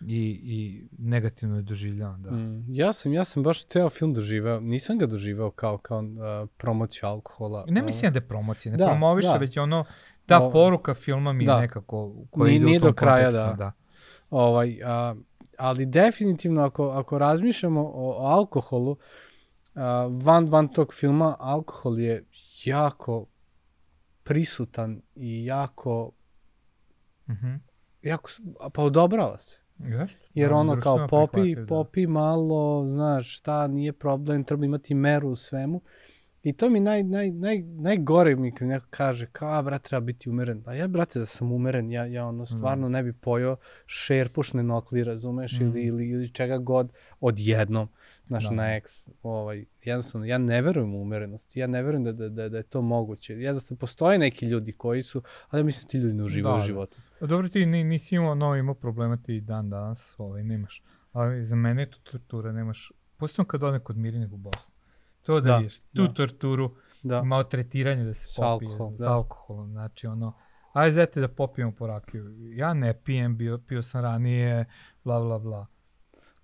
[0.08, 2.22] i, i negativno je doživljavan.
[2.22, 2.32] Da.
[2.32, 2.66] Mm.
[2.70, 7.10] Ja, sam, ja sam baš ceo film doživao, nisam ga doživao kao, kao uh, promociju
[7.10, 7.66] alkohola.
[7.68, 9.38] Ne mislim da je promocija, ne da, promoviše, da.
[9.38, 9.86] već ono,
[10.32, 11.60] ta o, poruka filma mi da.
[11.60, 13.56] nekako koja nije, ide nije u tom do kraja, da.
[13.58, 13.72] da.
[14.30, 15.16] Ovaj, a,
[15.58, 18.98] ali definitivno ako, ako razmišljamo o, o alkoholu,
[19.76, 22.26] a, van, van tog filma, alkohol je
[22.66, 23.26] jako
[24.24, 26.12] prisutan i jako
[27.30, 27.60] mm -hmm.
[28.02, 28.30] jako,
[28.74, 29.62] pa odobrava se.
[29.80, 30.16] Yes.
[30.34, 31.66] Jer da, ono kao popi, da.
[31.66, 35.82] popi malo, znaš, šta, nije problem, treba imati meru u svemu.
[36.44, 40.00] I to mi naj, naj, naj, najgore mi kad neko kaže, kao, a, brat, treba
[40.00, 40.64] biti umeren.
[40.64, 42.92] Pa ja, brate, da sam umeren, ja, ja ono, stvarno mm.
[42.92, 45.64] ne bi pojao šerpušne nokli, razumeš, mm.
[45.64, 47.88] ili, ili, ili čega god odjednom,
[48.28, 48.52] znaš, da.
[48.52, 49.10] na eks.
[49.24, 52.64] Ovaj, jednostavno, ja ne verujem u umerenost, ja ne verujem da, da, da, da je
[52.64, 53.42] to moguće.
[53.42, 56.24] Ja da se postoje neki ljudi koji su, ali ja mislim da ti ljudi ne
[56.24, 56.66] uživaju da, u da.
[56.66, 56.98] životu.
[57.20, 57.28] Da.
[57.28, 60.84] Dobro, ti nisi imao, no, imao problema ti dan danas, ovaj, nemaš.
[61.12, 64.81] Ali za mene je to tortura, nemaš, posebno kad ode kod Mirine u Bosnu.
[65.22, 66.14] To da, da tu da.
[66.14, 67.44] torturu, da.
[67.44, 69.14] tretiranje da se popije alkohol, sa da.
[69.14, 69.72] alkoholom.
[69.72, 70.34] Znači ono,
[70.74, 72.36] aj zete da popijemo po rakiju.
[72.56, 74.66] Ja ne pijem, bio, pio sam ranije,
[75.04, 75.68] bla, bla, bla.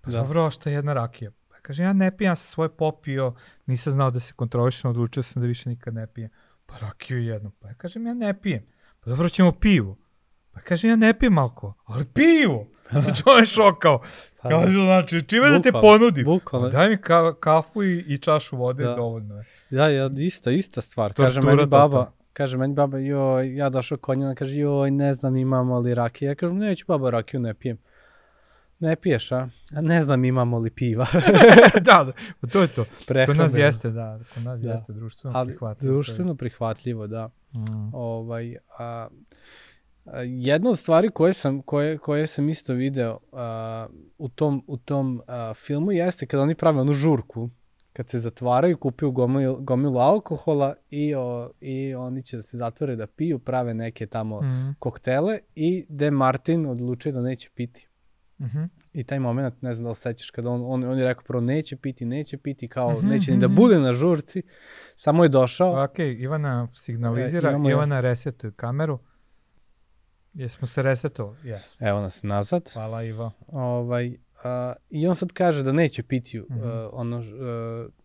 [0.00, 0.18] Pa Da.
[0.18, 1.30] dobro, šta je jedna rakija?
[1.48, 3.34] Pa kaže, ja ne pijem, ja sam svoje popio,
[3.66, 6.30] nisam znao da se kontrolišem, odlučio sam da više nikad ne pijem.
[6.66, 7.50] Pa rakiju jednu.
[7.50, 8.66] Pa ja kažem, ja ne pijem.
[9.00, 9.96] Pa dobro, ćemo pivo.
[10.58, 12.66] Pa kaže, ja ne pijem alkohol, ali pivo.
[12.92, 14.00] Znači, on je šokao.
[14.42, 16.24] Pa, Ja, znači, čime da te ponudim?
[16.24, 16.68] bukvalno.
[16.68, 18.94] Pa Daj mi ka kafu i, i čašu vode, Da.
[18.94, 19.44] dovoljno je.
[19.70, 21.12] Da, ja, ista, ista stvar.
[21.12, 22.10] Kaže Tortura meni baba, totalna.
[22.32, 25.94] kaže meni baba, joj, ja došao kod nje, ona kaže, joj, ne znam imamo li
[25.94, 26.28] rakije.
[26.28, 27.78] Ja kažem, neću baba rakiju, ne pijem.
[28.80, 29.48] Ne piješ, a?
[29.72, 31.06] A ne znam imamo li piva.
[31.80, 32.84] da, da, pa to je to.
[33.26, 34.70] Kod nas jeste, da, kod nas Da.
[34.70, 35.92] jeste društveno Ali prihvatljivo.
[35.92, 37.28] društveno prihvatljivo, da.
[37.28, 37.90] To Mm.
[37.94, 39.08] Ovaj, a,
[40.24, 43.86] jedna od stvari koje sam, koje, koje sam isto video a,
[44.18, 47.50] u tom, u tom a, filmu jeste kada oni prave onu žurku,
[47.92, 52.96] kad se zatvaraju, kupuju gomilu, gomilu alkohola i, o, i oni će da se zatvore
[52.96, 54.74] da piju, prave neke tamo Mm.
[54.78, 57.88] koktele i De Martin odlučuje da neće piti.
[58.40, 58.62] Mhm.
[58.92, 61.24] I taj moment, ne znam da li se sećaš, kada on, on, on je rekao
[61.24, 63.56] prvo neće piti, neće piti, kao Mhm, neće ni da mhm.
[63.56, 64.42] bude na žurci,
[64.94, 65.84] samo je došao.
[65.84, 67.72] Ok, Ivana signalizira, E, imamo je.
[67.72, 68.98] Ivana resetuje kameru.
[70.34, 71.36] Jesmo se resetovali?
[71.44, 71.88] Jesmo.
[71.88, 72.70] Evo nas nazad.
[72.72, 73.30] Hvala Ivo.
[73.46, 74.08] Ovaj,
[74.44, 76.60] a, I on sad kaže da neće piti uh, Mhm.
[76.92, 77.24] ono, uh,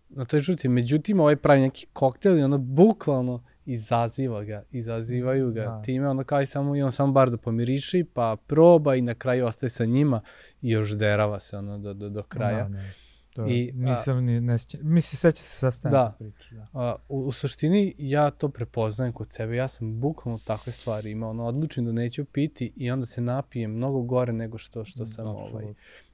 [0.09, 0.67] na toj žurci.
[0.67, 5.81] Međutim, ovaj pravi neki koktel i ono bukvalno izaziva ga, izazivaju ga Da.
[5.81, 9.13] time, ono kao i samo, i on samo bar da pomiriši, pa proba i na
[9.13, 10.21] kraju ostaje sa njima
[10.61, 12.63] i još derava se ono do, do, do kraja.
[12.63, 12.91] Da, ne.
[13.33, 14.79] To, I, nisam ni, ne sjećam.
[14.83, 16.15] Mislim, seća se sa scena Da.
[16.19, 16.55] priče.
[16.55, 16.67] Da.
[16.73, 21.29] A, u, u suštini ja to prepoznajem kod sebe, ja sam bukvalno takve stvari imao,
[21.29, 25.27] ono, odlučim da neću piti i onda se napijem mnogo gore nego što, što sam
[25.27, 25.73] ovaj, Apsolutno.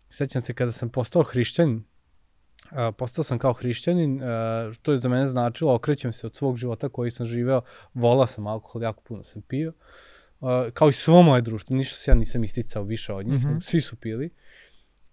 [0.09, 1.83] sećam se kada sam postao hrišćanin,
[2.71, 6.57] a, postao sam kao hrišćanin, a, što je za mene značilo, okrećem se od svog
[6.57, 7.61] života koji sam živeo,
[7.93, 9.73] volao sam alkohol, jako puno sam pio,
[10.41, 13.47] a, kao i svo moje društvo, ništa se ja nisam isticao više od njih, Mhm.
[13.47, 14.29] nego svi su pili.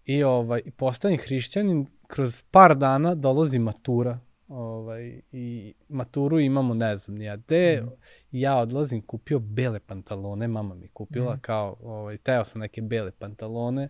[0.07, 6.97] I, ovaj, i postajem hrišćanin, kroz par dana dolazi matura, ovaj, i maturu imamo, ne
[6.97, 7.89] znam, nija gde, Mhm.
[8.33, 11.41] ja odlazim, kupio bele pantalone, mama mi kupila, Mhm.
[11.41, 13.89] kao, ovaj, teo sam neke bele pantalone,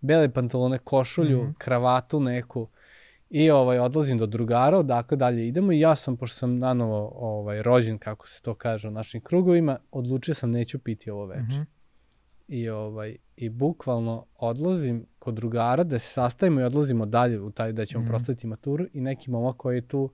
[0.00, 1.52] bele pantalone, košulju, Mhm.
[1.58, 2.68] kravatu neku,
[3.30, 7.62] i ovaj, odlazim do drugara, odakle dalje idemo i ja sam, pošto sam nanovo ovaj,
[7.62, 11.40] rođen, kako se to kaže u našim krugovima, odlučio sam neću piti ovo veče.
[11.42, 11.62] Mhm.
[12.48, 17.72] I, ovaj, I bukvalno odlazim kod drugara da se sastavimo i odlazimo dalje u taj
[17.72, 18.06] da ćemo Mhm.
[18.06, 18.10] mm.
[18.10, 20.10] proslediti maturu i neki momak koji je tu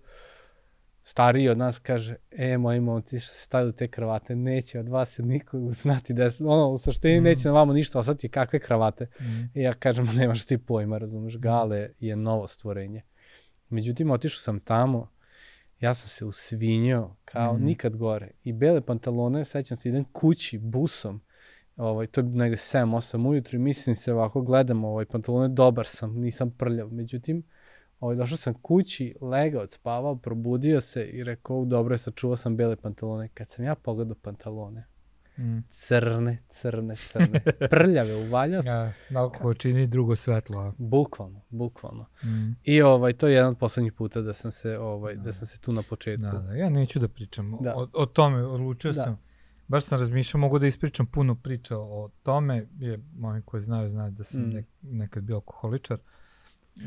[1.03, 5.11] stariji od nas kaže, e, moji momci što ste stavili te kravate, neće od vas
[5.11, 7.25] se niko znati da je, ono, u suštini Mhm.
[7.25, 9.07] neće na vama ništa ostati, kakve kravate.
[9.21, 9.42] Mhm.
[9.55, 13.03] I ja kažem, nemaš ti pojma, razumeš, Gale je novo stvorenje.
[13.68, 15.09] Međutim, otišao sam tamo,
[15.81, 17.64] ja sam se usvinjao kao Mhm.
[17.64, 18.31] nikad gore.
[18.45, 21.21] I bele pantalone, sećam se, idem kući busom,
[21.76, 26.14] ovaj, to je negde 7-8 ujutru i mislim se ovako, gledam ovaj pantalone, dobar sam,
[26.14, 26.88] nisam prljav.
[26.88, 27.42] Međutim,
[28.00, 32.76] ovaj, došao sam kući, legao, spavao, probudio se i rekao, dobro je, sačuvao sam bele
[32.76, 33.28] pantalone.
[33.28, 34.87] Kad sam ja pogledao pantalone,
[35.38, 35.58] Mhm.
[35.68, 40.74] crne, crne, crne, prljave, uvaljao sam, Ja, alkohol čini drugo svetlo.
[40.78, 42.06] bukvalno, bukvalno.
[42.24, 42.50] Mhm.
[42.64, 45.61] I ovaj, to je jedan od poslednjih puta da sam se, ovaj, da sam se
[45.61, 46.26] tu na početku.
[46.26, 47.74] Da, da, ja neću da pričam Da.
[47.76, 49.02] o, o tome, odlučio Da.
[49.02, 49.18] sam.
[49.72, 54.11] Baš sam razmišljao, mogu da ispričam puno priča o tome, je, oni koji znaju, znaju
[54.11, 54.48] da sam Mm.
[54.48, 55.98] nek, nekad bio alkoholičar,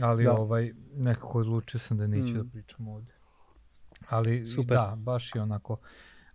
[0.01, 0.33] ali Da.
[0.33, 2.37] ovaj, nekako odlučio sam da neću Mm.
[2.37, 3.13] da pričam ovde.
[4.09, 4.77] Ali Super.
[4.77, 5.77] da, baš je onako.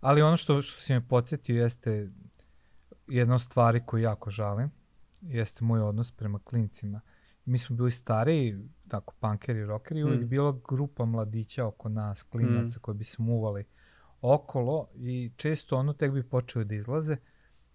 [0.01, 2.09] Ali ono što, što si me podsjetio jeste
[3.07, 4.71] jedna od stvari koju jako žalim,
[5.21, 7.01] jeste moj odnos prema klincima.
[7.45, 10.27] Mi smo bili stariji, tako punkeri, rockeri, i uvijek Mm.
[10.27, 13.65] bila grupa mladića oko nas, klinaca koji bi se muvali
[14.21, 17.17] okolo i često ono tek bi počeli da izlaze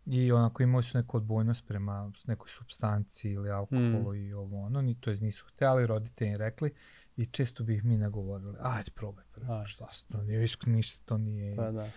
[0.07, 4.95] i onako imali su neku odbojnost prema nekoj substanciji ili alkoholu i ovo ono, ni
[4.95, 6.75] to nisu hteli, roditelji im rekli
[7.17, 9.69] i često bi ih mi nagovorili, ajde probaj prvo, Ajde.
[9.69, 11.57] šta se to nije, viš ništa to nije.
[11.57, 11.91] Pa da.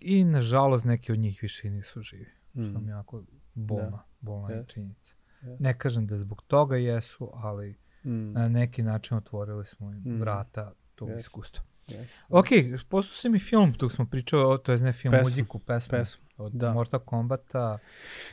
[0.00, 2.84] I nažalost neki od njih više nisu živi, što mi Mm.
[2.84, 3.22] je jako
[3.54, 4.04] bolna, Da.
[4.20, 4.66] bolna je Yes.
[4.66, 5.14] činjenica.
[5.42, 5.56] Yes.
[5.60, 8.32] Ne kažem da zbog toga jesu, ali Mm.
[8.32, 10.20] na neki način otvorili smo im Mm.
[10.20, 11.18] vrata tog Yes.
[11.18, 11.64] iskustva.
[11.88, 12.06] Yes.
[12.30, 12.46] Ok,
[12.80, 15.24] postao si mi film, tu smo pričali, o, to je ne film, Pesmu.
[15.24, 16.24] muziku, pesmu, Pesmu.
[16.36, 16.72] od da.
[16.72, 17.78] Mortal Kombata,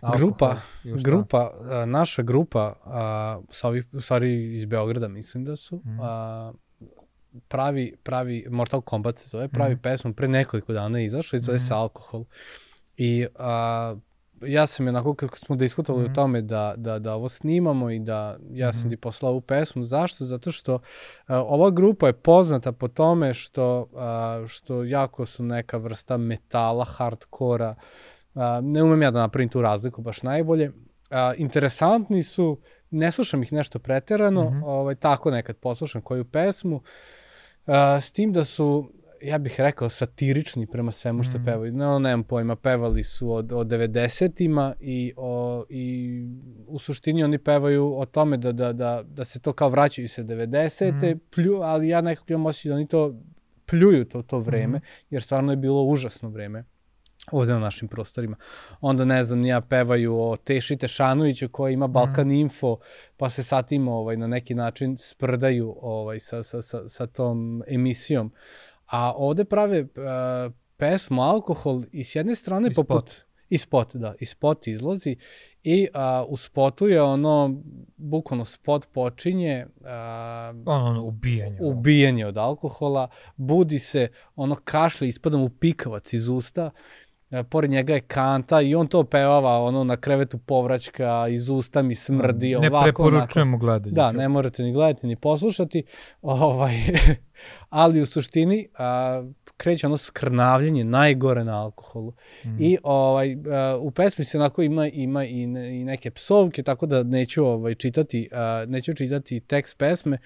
[0.02, 0.62] alkohol, Grupa,
[0.96, 6.00] grupa, a, naša grupa, a, sa ovih, u stvari iz Beograda mislim da su, Mhm.
[6.02, 6.54] a,
[7.48, 9.82] pravi, pravi, Mortal Kombat se zove, pravi Mhm.
[9.82, 11.74] pesmu, pre nekoliko dana je izašla i zove se Mhm.
[11.74, 12.26] Alkohol.
[12.98, 13.96] I a,
[14.45, 16.12] ja sam je onako, kako smo diskutovali Mhm.
[16.12, 18.89] o tome da, da, da ovo snimamo i da ja sam Mhm.
[18.89, 19.86] ti poslao ovu pesmu.
[19.86, 20.25] Zašto?
[20.25, 20.79] Zato što
[21.27, 26.86] a, ova grupa je poznata po tome što, a, što jako su neka vrsta metala,
[26.86, 27.75] hardkora,
[28.36, 30.71] A, ne umem ja da napravim tu razliku baš najbolje.
[31.10, 32.60] A, interesantni su,
[32.91, 34.63] ne slušam ih nešto preterano, mm -hmm.
[34.65, 36.82] ovaj, tako nekad poslušam koju pesmu,
[37.65, 38.89] a, s tim da su
[39.24, 41.46] ja bih rekao, satirični prema svemu što mm.
[41.46, 41.74] pevaju.
[41.74, 46.28] No, nemam pojma, pevali su od, od 90-ima i, o, i
[46.68, 50.24] u suštini oni pevaju o tome da, da, da, da se to kao vraćaju se
[50.24, 51.20] 90-te, mm.
[51.36, 53.16] plju, ali ja nekako imam osjećaj da oni to
[53.66, 54.82] pljuju to, to vreme, mm.
[55.10, 56.64] jer stvarno je bilo užasno vreme
[57.32, 58.36] ovde na našim prostorima.
[58.82, 62.32] Onda, ne znam, ja pevaju o Teši Tešanoviću koji ima Balkan mm.
[62.32, 62.78] Info,
[63.18, 67.64] pa se sa tim ovaj, na neki način sprdaju ovaj, sa, sa, sa, sa tom
[67.68, 68.32] emisijom.
[68.86, 73.10] A ovde prave uh, pesmu Alkohol i s jedne strane I poput...
[73.10, 73.26] Spot.
[73.50, 74.15] I spot, da.
[74.19, 75.15] I spot izlazi
[75.63, 77.62] i uh, u spotu je ono,
[77.98, 79.65] bukvalno spot počinje...
[79.80, 79.88] Uh,
[80.65, 81.58] ono, ono, ubijanje.
[81.62, 83.08] Ubijanje od alkohola.
[83.36, 87.03] Budi se, ono kašlje, ispada mu pikavac iz usta E,
[87.50, 91.96] pored njega je kanta i on to pevava ono na krevetu povraćka, iz usta mi
[91.96, 92.56] smrdi.
[92.62, 93.93] Ne ovako, preporučujemo gledanje.
[93.93, 95.84] Da, ne morate ni gledati ni poslušati,
[96.22, 96.76] ovaj,
[97.69, 99.24] ali u suštini a,
[99.58, 102.13] kreće ono skrnavljenje najgore na alkoholu.
[102.46, 102.58] Mm.
[102.60, 106.86] I ovaj, a, u pesmi se onako ima, ima i, ne, i neke psovke, tako
[106.86, 110.17] da neću ovaj, čitati, a, neću čitati tekst pesme,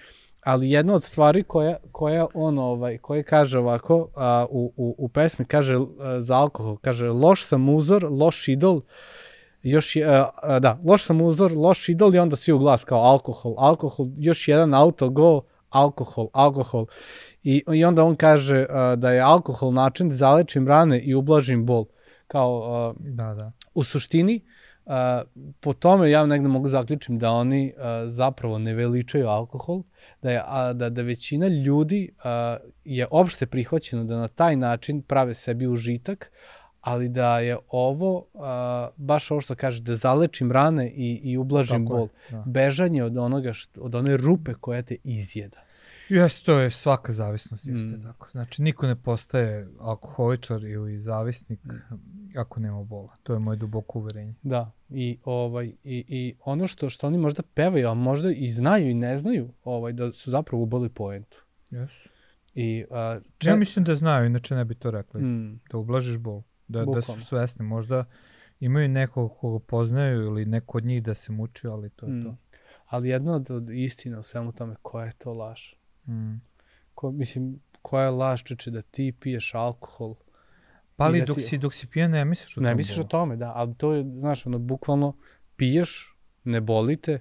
[0.44, 5.08] ali jedna od stvari koja, koja on ovaj, koje kaže ovako a, u, u, u
[5.08, 8.80] pesmi, kaže a, za alkohol, kaže loš sam uzor, loš idol,
[9.62, 12.84] još je, a, a, da, loš sam uzor, loš idol i onda svi u glas
[12.84, 16.86] kao alkohol, alkohol, još jedan auto go, alkohol, alkohol.
[17.42, 21.66] I, i onda on kaže a, da je alkohol način da zalečim rane i ublažim
[21.66, 21.84] bol.
[22.26, 23.52] Kao, a, da, da.
[23.74, 24.40] u suštini,
[25.60, 29.82] po tome ja negde mogu zaključim da oni a, zapravo ne veličaju alkohol,
[30.22, 35.02] da, je, a, da, da većina ljudi a, je opšte prihvaćeno da na taj način
[35.02, 36.32] prave sebi užitak,
[36.80, 41.86] ali da je ovo, a, baš ovo što kaže, da zalečim rane i, i ublažim
[41.86, 42.08] Tako bol.
[42.30, 42.42] Je, da.
[42.46, 45.67] Bežanje od onoga, što, od one rupe koja te izjeda.
[46.08, 48.02] Jeste, to je svaka zavisnost, jeste mm.
[48.02, 48.28] tako.
[48.30, 52.38] Znači, niko ne postaje alkoholičar ili zavisnik mm.
[52.38, 53.16] ako nema bola.
[53.22, 54.34] To je moje duboko uverenje.
[54.42, 58.90] Da, i, ovaj, i, i ono što, što oni možda pevaju, a možda i znaju
[58.90, 61.44] i ne znaju, ovaj, da su zapravo uboli poentu.
[61.70, 62.08] Yes.
[62.54, 63.50] I, a, če...
[63.50, 65.22] Ja mislim da znaju, inače ne bi to rekli.
[65.22, 65.60] Mm.
[65.70, 66.42] Da ublažiš bol.
[66.68, 67.64] Da, da su svesni.
[67.64, 68.04] Možda
[68.60, 72.24] imaju nekog koga poznaju ili neko od njih da se muči, ali to je mm.
[72.24, 72.36] to.
[72.86, 75.60] Ali jedna od, od istina u svemu tome, koja je to laž?
[76.08, 76.40] Mm.
[76.94, 80.14] Ko, mislim, koja je laž, čeče, da ti piješ alkohol.
[80.96, 81.42] Pa ali da dok, ti...
[81.42, 82.68] si, dok si pijen ne misliš o tome.
[82.68, 83.52] Ne misliš o tome, da.
[83.54, 85.16] Ali to je, znaš, ono, bukvalno
[85.56, 87.20] piješ, ne bolite,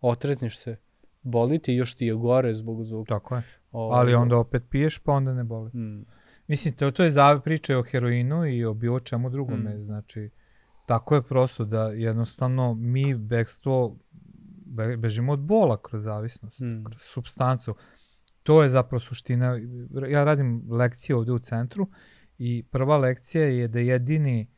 [0.00, 0.76] otrezniš se,
[1.22, 3.14] bolite i još ti je gore zbog zvuka.
[3.14, 3.42] Tako je.
[3.72, 5.70] O, ovaj, ali onda opet piješ, pa onda ne boli.
[5.74, 6.06] Mm.
[6.46, 9.74] Mislim, to, to je za priča o heroinu i o bilo čemu drugome.
[9.74, 9.84] Mm.
[9.84, 10.30] Znači,
[10.86, 13.96] tako je prosto da jednostavno mi bekstvo
[14.66, 16.84] be, bežimo od bola kroz zavisnost, mm.
[16.84, 17.74] kroz substancu
[18.48, 19.60] to je zapravo suština.
[20.08, 21.88] Ja radim lekcije ovde u centru
[22.38, 24.50] i prva lekcija je da jedini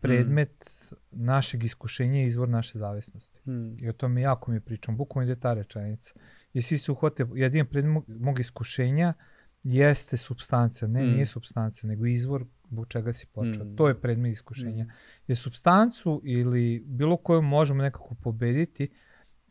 [0.00, 1.24] predmet mm.
[1.24, 3.50] našeg iskušenja je izvor naše zavisnosti.
[3.50, 3.78] Mm.
[3.78, 4.96] I o tome jako mi pričam.
[4.96, 6.14] Bukvalno ide ta rečenica.
[6.52, 9.14] I svi se uhvate, jedini predmet mog iskušenja
[9.62, 10.88] jeste substancija.
[10.88, 11.10] Ne, mm.
[11.10, 13.64] nije substancija, nego izvor zbog čega si počeo.
[13.64, 13.76] Mm.
[13.76, 14.84] To je predmet iskušenja.
[14.84, 14.90] Mm.
[15.26, 18.90] Jer substancu ili bilo koju možemo nekako pobediti,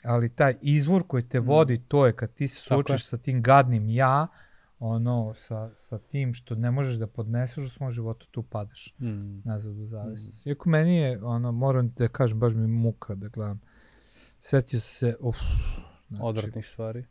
[0.03, 1.45] ali taj izvor koji te mm.
[1.45, 4.27] vodi, to je kad ti se suočiš sa tim gadnim ja,
[4.79, 9.35] ono, sa, sa tim što ne možeš da podneseš u svom životu, tu padaš mm.
[9.45, 10.45] nazad u zavisnost.
[10.45, 10.49] Mm.
[10.49, 13.61] Iako meni je, ono, moram da kažem, baš mi muka da gledam.
[14.39, 15.37] Setio se, uf.
[16.07, 17.05] Znači, Odvratnih stvari.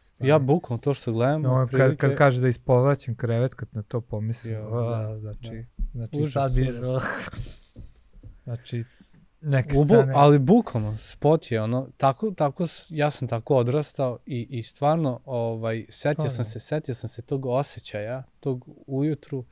[0.00, 0.28] Stvari.
[0.28, 1.42] Ja bukvalno to što gledam.
[1.42, 1.96] No, prilike...
[1.96, 5.84] kad, kad kaže da ispovraćam krevet, kad na to pomislim, jo, da, znači, da.
[5.92, 6.72] znači užas, sad bi,
[8.44, 8.84] znači,
[9.40, 10.12] neke Ubu, scene.
[10.16, 15.86] Ali bukvalno, spot je ono, tako, tako, ja sam tako odrastao i, i stvarno, ovaj,
[15.88, 19.44] setio sam se, setio sam se tog osjećaja, tog ujutru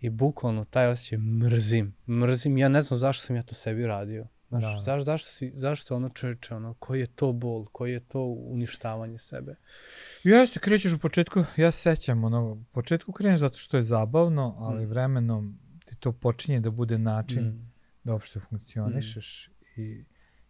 [0.00, 4.26] i bukvalno taj osjećaj mrzim, mrzim, ja ne znam zašto sam ja to sebi radio.
[4.48, 4.80] Znaš, da.
[4.80, 9.18] zaš, zašto, si, zašto ono čeče, ono, koji je to bol, koji je to uništavanje
[9.18, 9.56] sebe?
[10.24, 14.56] Jeste, krećeš u početku, ja se sećam, ono, u početku kreneš zato što je zabavno,
[14.58, 14.88] ali mm.
[14.88, 17.67] vremenom ti to počinje da bude način mm
[18.08, 19.80] da uopšte funkcionišeš mm.
[19.80, 20.04] i,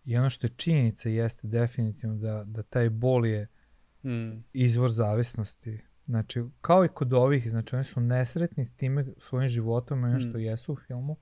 [0.04, 3.46] i ono što je činjenica jeste definitivno da, da taj bol je
[4.04, 4.44] mm.
[4.52, 5.80] izvor zavisnosti.
[6.06, 10.38] Znači, kao i kod ovih, znači oni su nesretni s time svojim životom ono što
[10.38, 10.40] mm.
[10.40, 11.16] jesu u filmu,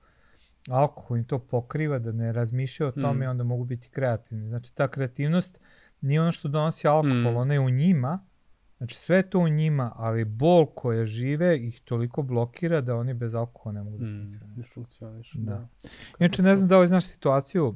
[0.69, 3.29] alkohol im to pokriva da ne razmišljaju o tome mm.
[3.29, 4.47] onda mogu biti kreativni.
[4.47, 5.59] Znači, ta kreativnost
[6.01, 7.37] nije ono što donosi alkohol, mm.
[7.37, 8.25] ona je u njima,
[8.77, 13.33] Znači sve to u njima, ali bol koja žive ih toliko blokira da oni bez
[13.33, 14.73] alkohola ne mogu da Mm, funkcionišu.
[14.73, 15.51] funkcionišu, Da.
[15.51, 15.67] da.
[16.19, 17.75] Inače, ne znam da li znaš situaciju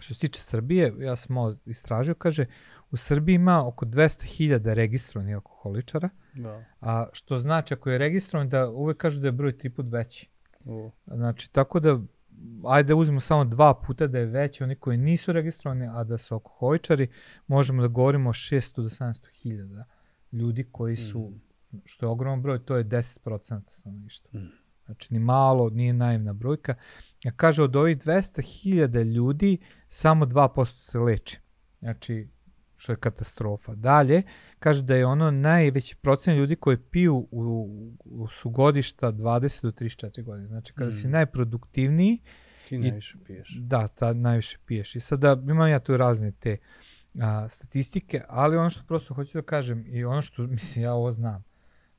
[0.00, 2.46] što se tiče Srbije, ja sam malo istražio, kaže,
[2.90, 6.64] u Srbiji ima oko 200.000 registrovanih alkoholičara, Da.
[6.80, 10.28] a što znači ako je registrovan da uvek kažu da je broj tri put veći.
[10.64, 12.00] U, Znači, tako da,
[12.66, 16.18] ajde da uzmemo samo dva puta da je veći oni koji nisu registrovani, a da
[16.18, 17.08] su alkoholičari,
[17.46, 19.84] možemo da govorimo o 600 do 700 hiljada
[20.34, 21.32] ljudi koji su,
[21.84, 24.40] što je ogroman broj, to je 10% stanovništva.
[24.40, 24.50] Mm.
[24.84, 26.74] Znači, ni malo, nije naivna brojka.
[27.24, 29.58] Ja kaže, od ovih 200 hiljada ljudi,
[29.88, 31.40] samo 2% se leči.
[31.78, 32.28] Znači,
[32.76, 33.74] što je katastrofa.
[33.74, 34.22] Dalje,
[34.58, 39.70] kaže da je ono najveći procent ljudi koji piju u, u su godišta 20 do
[39.70, 40.48] 34 godine.
[40.48, 41.10] Znači, kada si Mm.
[41.10, 42.18] najproduktivniji,
[42.68, 43.56] ti najviše piješ.
[43.60, 44.96] da, ta najviše piješ.
[44.96, 46.56] I sada imam ja tu razne te
[47.16, 51.12] a, statistike, ali ono što prosto hoću da kažem i ono što, mislim, ja ovo
[51.12, 51.44] znam.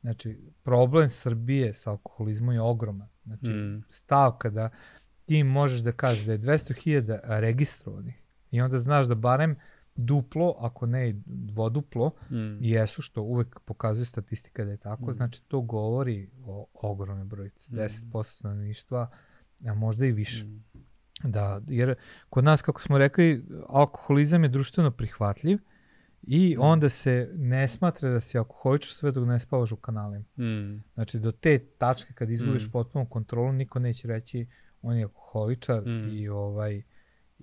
[0.02, 3.08] Znači, problem Srbije sa alkoholizmom je ogroman.
[3.24, 3.84] Znači, Mm.
[3.90, 4.70] stav kada
[5.26, 8.16] ti možeš da kažeš da je 200.000 registrovanih
[8.52, 9.56] i onda znaš da barem
[9.96, 12.58] duplo, ako ne i dvoduplo, Mm.
[12.62, 15.14] jesu, što uvek pokazuje statistika da je tako, Mm.
[15.14, 17.76] znači to govori o ogromne brojice, Mm.
[17.76, 19.10] 10% stanovništva,
[19.64, 20.46] a možda i više.
[20.46, 20.64] Mm.
[21.26, 21.96] Da, jer
[22.30, 25.58] kod nas, kako smo rekli, alkoholizam je društveno prihvatljiv
[26.24, 26.62] i Mm.
[26.62, 30.26] onda se ne smatra da si alkoholičar sve dok ne spavaš u kanalima.
[30.38, 30.84] Mm.
[30.94, 32.72] Znači, do te tačke kad izgubiš Mm.
[32.72, 34.48] potpunu kontrolu, niko neće reći
[34.82, 36.10] on je alkoholičar Mm.
[36.10, 36.82] i ovaj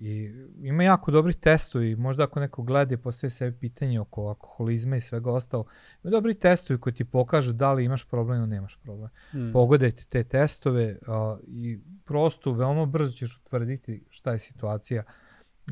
[0.03, 4.95] i ima jako dobri testovi, možda ako neko gleda i postavi sebi pitanje oko alkoholizma
[4.95, 5.65] i svega ostalo,
[6.03, 9.09] ima dobri testovi koji ti pokažu da li imaš problem ili nemaš problem.
[9.33, 9.51] Mm.
[9.53, 15.03] Pogledajte te testove a, i prosto veoma brzo ćeš utvrditi šta je situacija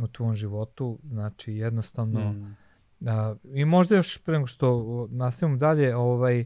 [0.02, 2.56] u tvom životu, znači jednostavno Mm.
[3.08, 6.46] A, I možda još pre nego što nastavimo dalje, ovaj,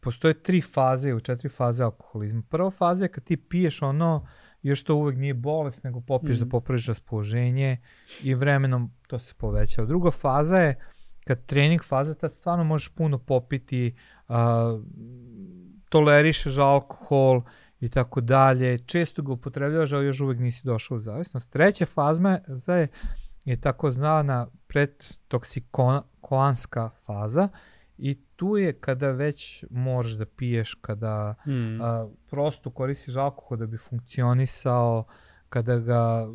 [0.00, 2.42] postoje tri faze ili četiri faze alkoholizma.
[2.48, 4.26] Prva faza je kad ti piješ ono,
[4.62, 6.44] još to uvek nije bolest, nego popiješ Mhm.
[6.44, 7.76] da popraviš raspoloženje
[8.22, 9.86] i vremenom to se povećava.
[9.86, 10.78] Druga faza je
[11.24, 13.94] kad trening faza, tad stvarno možeš puno popiti,
[14.28, 14.78] a,
[15.88, 17.42] tolerišeš alkohol
[17.80, 21.50] i tako dalje, često ga upotrebljavaš, ali još uvek nisi došao u zavisnost.
[21.52, 22.38] Treća faza
[22.68, 22.88] je,
[23.44, 27.48] je tako znana predtoksikoanska faza
[28.02, 31.80] i tu je kada već možeš da piješ, kada Mm.
[31.80, 35.04] a, prosto koristiš alkohol da bi funkcionisao,
[35.48, 36.26] kada ga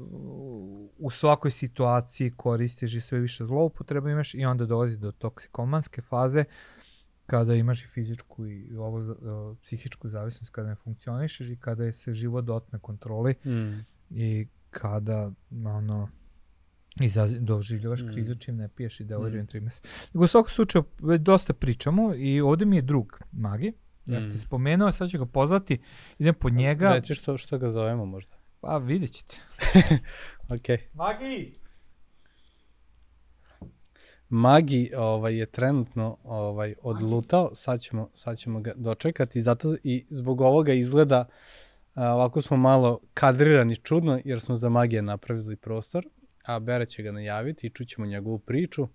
[0.97, 6.43] u- svakoj situaciji koristiš i sve više zloupotreba imaš i onda dolazi do toksikomanske faze
[7.25, 11.93] kada imaš i fizičku i ovo o, psihičku zavisnost kada ne funkcionišeš i kada je
[11.93, 13.85] se život otme kontroli Mm.
[14.11, 15.31] i kada
[15.67, 16.09] ono
[16.95, 18.07] izazi, doživljavaš Mm.
[18.07, 19.47] krizu čim ne piješ i delirium Mm.
[19.47, 19.81] tremens.
[20.13, 20.83] Nego u svakom slučaju
[21.19, 23.73] dosta pričamo i ovde mi je drug Magi.
[24.05, 24.39] Ja sam ti Mm.
[24.39, 25.77] spomenuo, sad ću ga pozvati,
[26.19, 26.91] idem po njega.
[26.91, 28.35] Reci što, što ga zovemo možda.
[28.61, 29.37] Pa vidjet ćete.
[30.49, 30.77] Okej.
[30.93, 31.55] Magi!
[34.29, 40.41] Magi ovaj, je trenutno ovaj, odlutao, sad ćemo, sad ćemo ga dočekati, zato i zbog
[40.41, 41.25] ovoga izgleda
[41.95, 46.05] ovako smo malo kadrirani čudno, jer smo za Magija napravili prostor,
[46.45, 48.87] a Bere će ga najaviti i čućemo njegovu priču.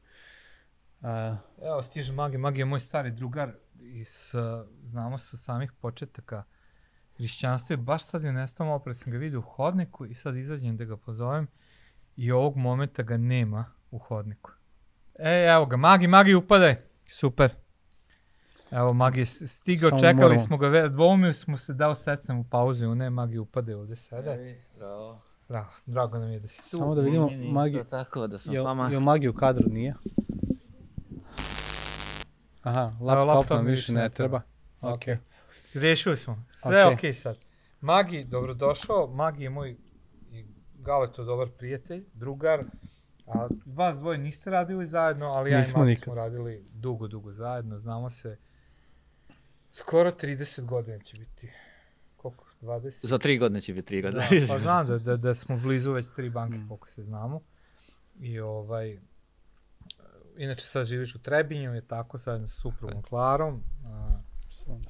[1.03, 2.39] A, Evo, stiže Magi.
[2.39, 4.41] Magi je moj stari drugar iz, uh,
[4.83, 6.43] znamo se od samih početaka
[7.17, 10.37] hrišćanstva i baš sad je nestao malo pre sam ga vidio u hodniku i sad
[10.37, 11.47] izađem da ga pozovem
[12.17, 14.51] i ovog momenta ga nema u hodniku.
[15.19, 16.75] E, evo ga, Magi, Magi, upadaj.
[17.09, 17.55] Super.
[18.71, 22.45] Evo, Magi je stigao, Samo čekali moramo- smo ga, dvoumio smo se dao secam u
[22.45, 24.37] pauzu, u ne, Magi upade ovde sada.
[24.79, 25.23] Bravo.
[25.51, 26.79] Drago, drago nam je da si tu.
[26.79, 28.89] samo da vidimo, Meni Magi, isto tako da sam je, s vama.
[28.89, 29.95] je Magi u kadru, nije?
[32.63, 34.43] Aha, laptop, laptop nam više ne treba.
[34.81, 35.17] Okej.
[35.75, 36.45] Rešili smo.
[36.51, 37.39] Sve okay sad.
[37.81, 39.07] Magi, dobrodošao.
[39.07, 39.77] Magi je moj
[40.31, 40.45] i
[40.75, 42.65] Galeto dobar prijatelj, drugar.
[43.27, 46.05] A vas dvoje niste radili zajedno, ali ja i Nismo Magi nikad.
[46.05, 47.79] smo radili dugo, dugo zajedno.
[47.79, 48.39] Znamo se
[49.73, 51.53] skoro 30 godina će biti.
[52.61, 52.87] Koliko?
[52.87, 53.07] 20?
[53.07, 54.47] Za tri godine će biti tri Da, godine.
[54.49, 56.69] pa znam da, da, da smo blizu već tri banke, Mm.
[56.69, 57.41] koliko se znamo.
[58.21, 58.99] I ovaj,
[60.37, 63.63] inače sad živiš u Trebinju, je tako, zajedno sa suprugom Klarom.
[63.87, 64.21] A,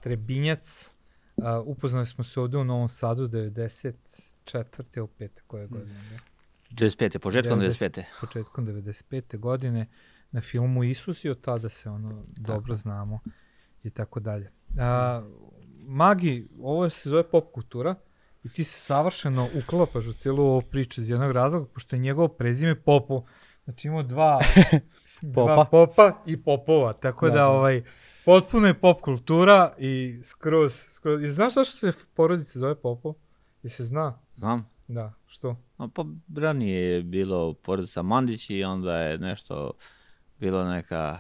[0.03, 0.91] Trebinjac.
[1.37, 4.15] Uh, upoznali smo se ovde u Novom Sadu 94.
[4.97, 5.29] ili 5.
[5.47, 5.95] koje godine?
[6.03, 6.19] Ne?
[6.71, 7.19] 95.
[7.19, 7.91] početkom 90.
[7.91, 8.05] 95.
[8.21, 9.39] Početkom 95.
[9.39, 9.87] godine
[10.31, 13.21] na filmu Isus i od tada se ono dobro znamo
[13.83, 14.51] i tako dalje.
[14.79, 15.23] A,
[15.83, 17.95] Magi, ovo se zove pop kultura
[18.45, 22.29] i ti se savršeno uklapaš u cijelu ovu priču iz jednog razloga, pošto je njegovo
[22.29, 23.25] prezime Popu,
[23.65, 24.39] Znači imamo dva,
[25.35, 25.55] Popa.
[25.55, 27.49] dva popa i popova, tako da, Da, da.
[27.49, 27.83] ovaj,
[28.25, 31.23] potpuno je pop kultura i skroz, skroz.
[31.23, 33.15] I znaš zašto se porodica zove popov?
[33.63, 34.19] I se zna?
[34.37, 34.69] Znam.
[34.89, 35.57] Da, što?
[35.79, 36.05] No, pa
[36.37, 39.73] ranije je bilo porodica Mandić i onda je nešto
[40.39, 41.19] bilo neka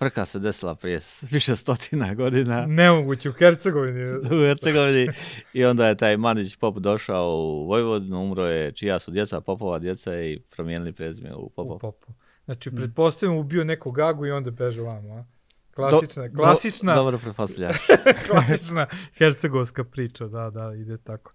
[0.00, 4.00] frka se desila prije više stotina godina Nemoguće, u Hercegovini.
[4.16, 5.08] u Hercegovini
[5.52, 9.78] i onda je taj Mandić pop došao u Vojvodinu, umro je čija su djeca, popova
[9.78, 11.78] djeca i promijenili prezime u U popov.
[11.78, 12.12] popu.
[12.44, 12.76] Znači, Mm.
[12.76, 15.24] pretpostavljam ubio nekog gagu i onda beže vamo, a?
[15.72, 17.70] Klasična, Do- klasična, Do, dobro pretpostavlja.
[18.28, 21.32] klasična hercegovska priča, da, da, ide tako.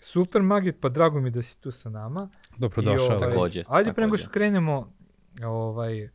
[0.00, 2.28] Super, Magit, pa drago mi da si tu sa nama.
[2.58, 3.06] Dobrodošao.
[3.06, 4.92] I, ovaj, Takođe, Ajde, pre nego što krenemo
[5.44, 6.08] ovaj,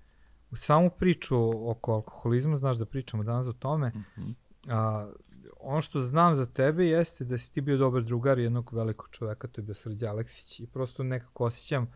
[0.53, 1.35] u samu priču
[1.69, 3.87] oko alkoholizma, znaš da pričamo danas o tome,
[4.17, 4.31] Mhm.
[4.67, 5.11] a,
[5.59, 9.47] ono što znam za tebe jeste da si ti bio dobar drugar jednog velikog čoveka,
[9.47, 11.91] to je bio Srđa Aleksić i prosto nekako osjećam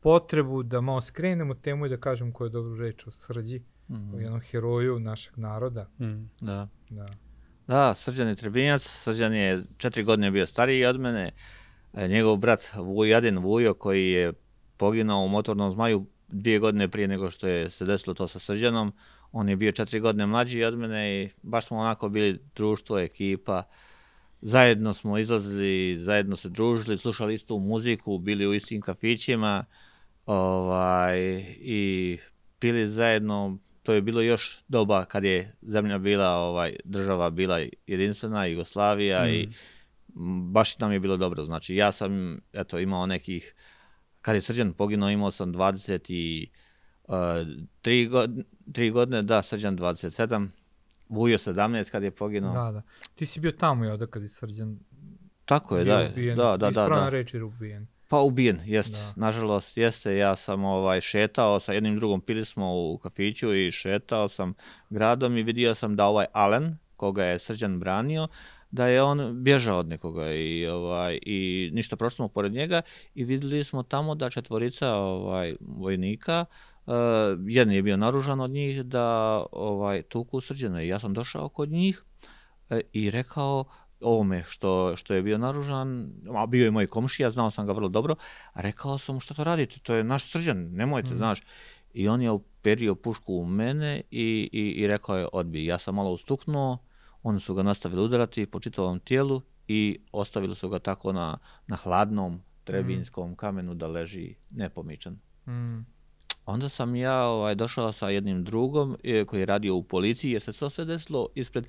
[0.00, 4.14] potrebu da malo skrenemo temu i da kažem koju je dobru reč o Srđi, Mhm.
[4.14, 5.88] o jednom heroju našeg naroda.
[6.00, 6.30] Mm.
[6.40, 6.68] Da.
[6.90, 7.06] Da.
[7.66, 11.30] Da, Srđan je Trebinjac, Srđan je četiri godine bio stariji od mene.
[12.08, 14.32] Njegov brat Vujadin Vujo koji je
[14.76, 18.92] poginao u motornom zmaju dvije godine prije nego što je se desilo to sa Srđanom.
[19.32, 23.62] On je bio četiri godine mlađi od mene i baš smo onako bili društvo, ekipa.
[24.40, 29.64] Zajedno smo izlazili, zajedno se družili, slušali istu muziku, bili u istim kafićima
[30.26, 31.18] ovaj,
[31.60, 32.18] i
[32.58, 33.58] pili zajedno.
[33.82, 39.48] To je bilo još doba kad je zemlja bila, ovaj, država bila jedinstvena, Jugoslavija i
[40.16, 41.44] m, baš nam je bilo dobro.
[41.44, 43.54] Znači ja sam eto, imao nekih,
[44.28, 46.50] kad je Srđan poginuo imao sam 20 i
[47.04, 47.14] uh,
[47.82, 48.30] tri, god,
[48.72, 50.48] tri godine, da, Srđan 27,
[51.08, 52.52] Vujo 17 kad je poginuo.
[52.52, 52.82] Da, da.
[53.14, 54.78] Ti si bio tamo i odakle je Srđan
[55.44, 56.36] Tako je, da, ubijen.
[56.36, 57.08] da, da, da, Ispravna da.
[57.08, 57.86] reč je ubijen.
[58.08, 58.92] Pa ubijen, jest.
[58.92, 59.12] Da.
[59.16, 60.16] Nažalost, jeste.
[60.16, 64.54] Ja sam ovaj šetao sa jednim drugom, pili smo u kafiću i šetao sam
[64.90, 68.28] gradom i vidio sam da ovaj Alen, koga je Srđan branio,
[68.70, 72.82] da je on bježao od nekoga i ovaj i ništa prošli smo pored njega
[73.14, 76.44] i vidjeli smo tamo da četvorica ovaj vojnika
[76.88, 76.94] Uh,
[77.46, 82.02] jedan je bio naružan od njih da ovaj tuku srđana ja sam došao kod njih
[82.70, 83.64] e, i rekao
[84.00, 87.88] ovome što, što je bio naružan, a bio je moj komšija, znao sam ga vrlo
[87.88, 88.14] dobro,
[88.52, 91.16] a rekao sam mu šta to radite, to je naš srđan, nemojte, Mm.
[91.16, 91.42] znaš.
[91.94, 95.64] I on je uperio pušku u mene i, i, i rekao je odbij.
[95.64, 96.78] Ja sam malo ustuknuo,
[97.22, 101.76] oni su ga nastavili udarati po čitavom tijelu i ostavili su ga tako na, na
[101.76, 105.18] hladnom trebinskom kamenu da leži nepomičan.
[105.46, 105.86] Mm.
[106.46, 110.40] Onda sam ja ovaj, došao sa jednim drugom e, koji je radio u policiji jer
[110.42, 111.66] se to sve desilo ispred,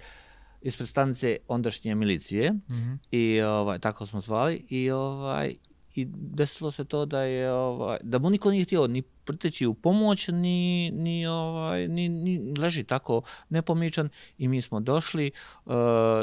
[0.62, 2.94] ispred stanice ondašnje milicije Mhm.
[3.12, 5.56] i ovaj, tako smo zvali i ovaj
[6.02, 9.74] i desilo se to da je ovaj da mu niko nije htio ni priteći u
[9.74, 15.32] pomoć ni ni ovaj ni, ni leži tako nepomičan i mi smo došli e,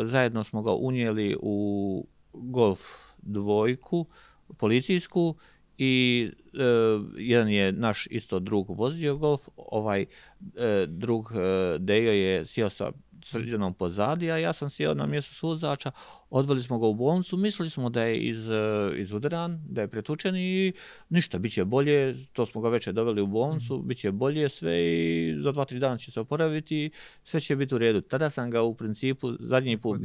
[0.05, 2.81] zajedno smo ga unijeli u golf
[3.23, 4.07] dvojku
[4.57, 5.37] policijsku
[5.79, 6.59] i e,
[7.17, 10.07] jedan je naš isto drug vozio golf, ovaj e,
[10.89, 12.93] drug e, Dejo je sjeo sa
[13.27, 15.91] srđanom pozadi, a ja sam sjeo na mjesto suzača,
[16.31, 20.37] odveli smo ga u bolnicu, mislili smo da je iz, e, izudaran, da je pretučen
[20.37, 20.73] i
[21.09, 24.85] ništa, bit će bolje, to smo ga već doveli u bolnicu, bit će bolje sve
[24.85, 26.91] i za dva, tri dana će se oporaviti,
[27.25, 28.01] sve će biti u redu.
[28.01, 30.01] Tada sam ga u principu, zadnji put,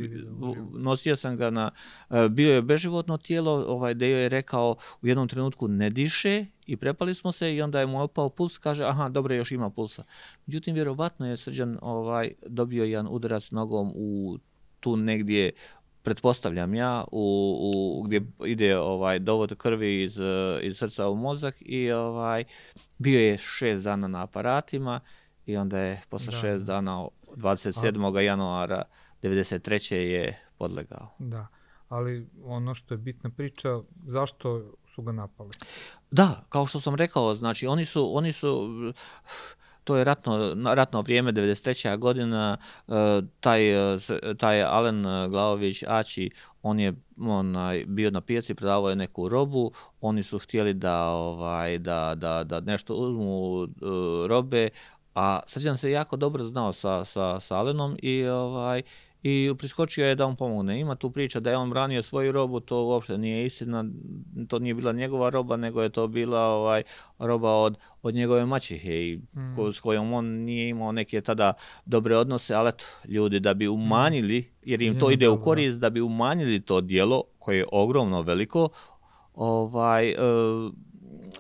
[0.74, 1.72] nosio sam ga na,
[2.10, 6.78] e, bio je beživotno tijelo, ovaj Dejo je rekao u jednom trenutku ne diše i
[6.78, 10.04] prepali smo se i onda je mu opao puls, kaže aha, dobro, još ima pulsa.
[10.46, 14.38] Međutim, vjerovatno je srđan ovaj, dobio jedan udarac nogom u
[14.80, 15.52] tu negdje
[16.04, 20.20] pretpostavljam ja, u, u, gdje ide ovaj dovod krvi iz,
[20.62, 22.44] iz srca u mozak i ovaj
[22.98, 25.00] bio je šest dana na aparatima
[25.46, 26.74] i onda je posle Da, šest da.
[26.74, 28.20] dana 27.
[28.20, 28.84] januara
[29.22, 29.96] 93.
[29.96, 31.08] je podlegao.
[31.20, 31.48] Da,
[31.90, 33.70] ali ono što je bitna priča,
[34.08, 35.52] zašto su ga napali?
[36.12, 38.70] Da, kao što sam rekao, znači oni su, oni su
[39.84, 41.98] to je ratno, ratno vrijeme, 93.
[41.98, 44.00] godina, e, taj, e,
[44.38, 46.32] taj Alen Glavović Ači,
[46.64, 49.72] on je onaj, bio na pijaci, prodavao je neku robu,
[50.02, 53.68] oni su htjeli da, ovaj, da, da, da nešto uzmu e,
[54.28, 54.70] robe,
[55.16, 58.82] a Srđan se jako dobro znao sa, sa, sa Alenom i ovaj,
[59.24, 60.80] i priskočio je da on pomogne.
[60.80, 63.86] Ima tu priča da je on branio svoju robu, to uopšte nije istina,
[64.48, 66.84] to nije bila njegova roba, nego je to bila ovaj
[67.20, 69.56] roba od, od njegove maćehe i Mm.
[69.56, 71.54] ko, s kojom on nije imao neke tada
[71.86, 75.44] dobre odnose, ali eto, ljudi da bi umanjili, jer im to ide u da.
[75.44, 78.70] korist, da bi umanjili to dijelo koje je ogromno veliko,
[79.34, 80.16] ovaj, e,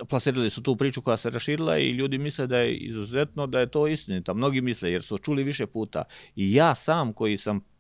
[0.10, 3.68] plasirali su tu priču koja se raširila i ljudi misle da je izuzetno da je
[3.68, 4.34] to istinita.
[4.34, 6.04] Mnogi misle jer su čuli više puta.
[6.36, 7.71] I ja sam koji sam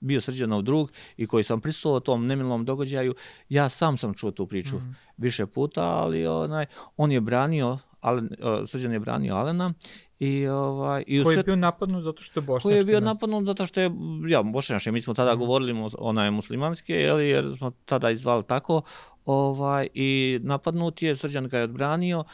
[0.00, 3.14] bio srđanov drug i koji sam prisustvovao tom nemilnom događaju,
[3.48, 4.96] ja sam sam čuo tu priču mm.
[5.16, 6.66] više puta, ali onaj,
[6.96, 9.72] on je branio, Alen, uh, srđan je branio Alena
[10.18, 12.62] i ovaj i koji je bio napadnut zato što je bošnjački.
[12.62, 13.90] Koji je bio napadnut zato što je
[14.28, 15.38] ja bošnjački, mi smo tada mm.
[15.38, 18.82] govorili onaj muslimanski, jer smo tada izvali tako,
[19.24, 22.24] ovaj i napadnut je, srđan ga je odbranio,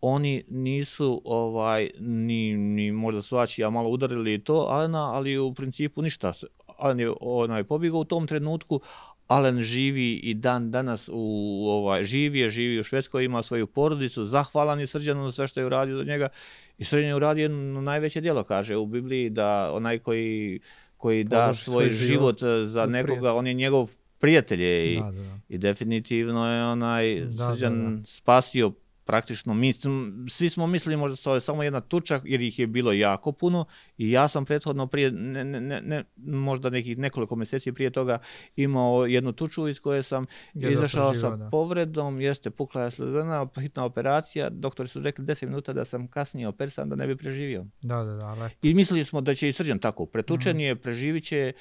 [0.00, 6.02] oni nisu ovaj ni, ni možda su a malo udarili to Alena, ali u principu
[6.02, 6.32] ništa.
[6.78, 8.80] Alen je onaj pobjegao u tom trenutku,
[9.28, 14.26] Alen živi i dan danas u ovaj živi je, živi u Švedskoj, ima svoju porodicu,
[14.26, 16.28] zahvalan je Srđanu za sve što je uradio za njega
[16.78, 20.60] i Srđan je uradio jedno najveće djelo, kaže u Bibliji da onaj koji
[20.96, 23.88] koji da svoj, svoj život, život za nekoga, on je njegov
[24.18, 25.38] prijatelj je i, da, da, da.
[25.48, 28.06] i definitivno je onaj da, Srđan da, da.
[28.06, 28.72] spasio
[29.10, 29.72] praktično mi,
[30.28, 33.64] svi smo mislili možda to je samo jedna tuča jer ih je bilo jako puno
[33.98, 38.18] i ja sam prethodno prije ne, ne, ne, možda nekih nekoliko mjeseci prije toga
[38.56, 41.48] imao jednu tuču iz koje sam je izašao sa da.
[41.50, 46.48] povredom, jeste pukla je sledena, hitna operacija, doktori su rekli 10 minuta da sam kasnije
[46.48, 47.66] operisan da ne bi preživio.
[47.82, 48.26] Da, da, da.
[48.26, 48.50] Ale...
[48.62, 50.60] I mislili smo da će i srđan tako, pretučen mm.
[50.60, 51.52] je, preživit će,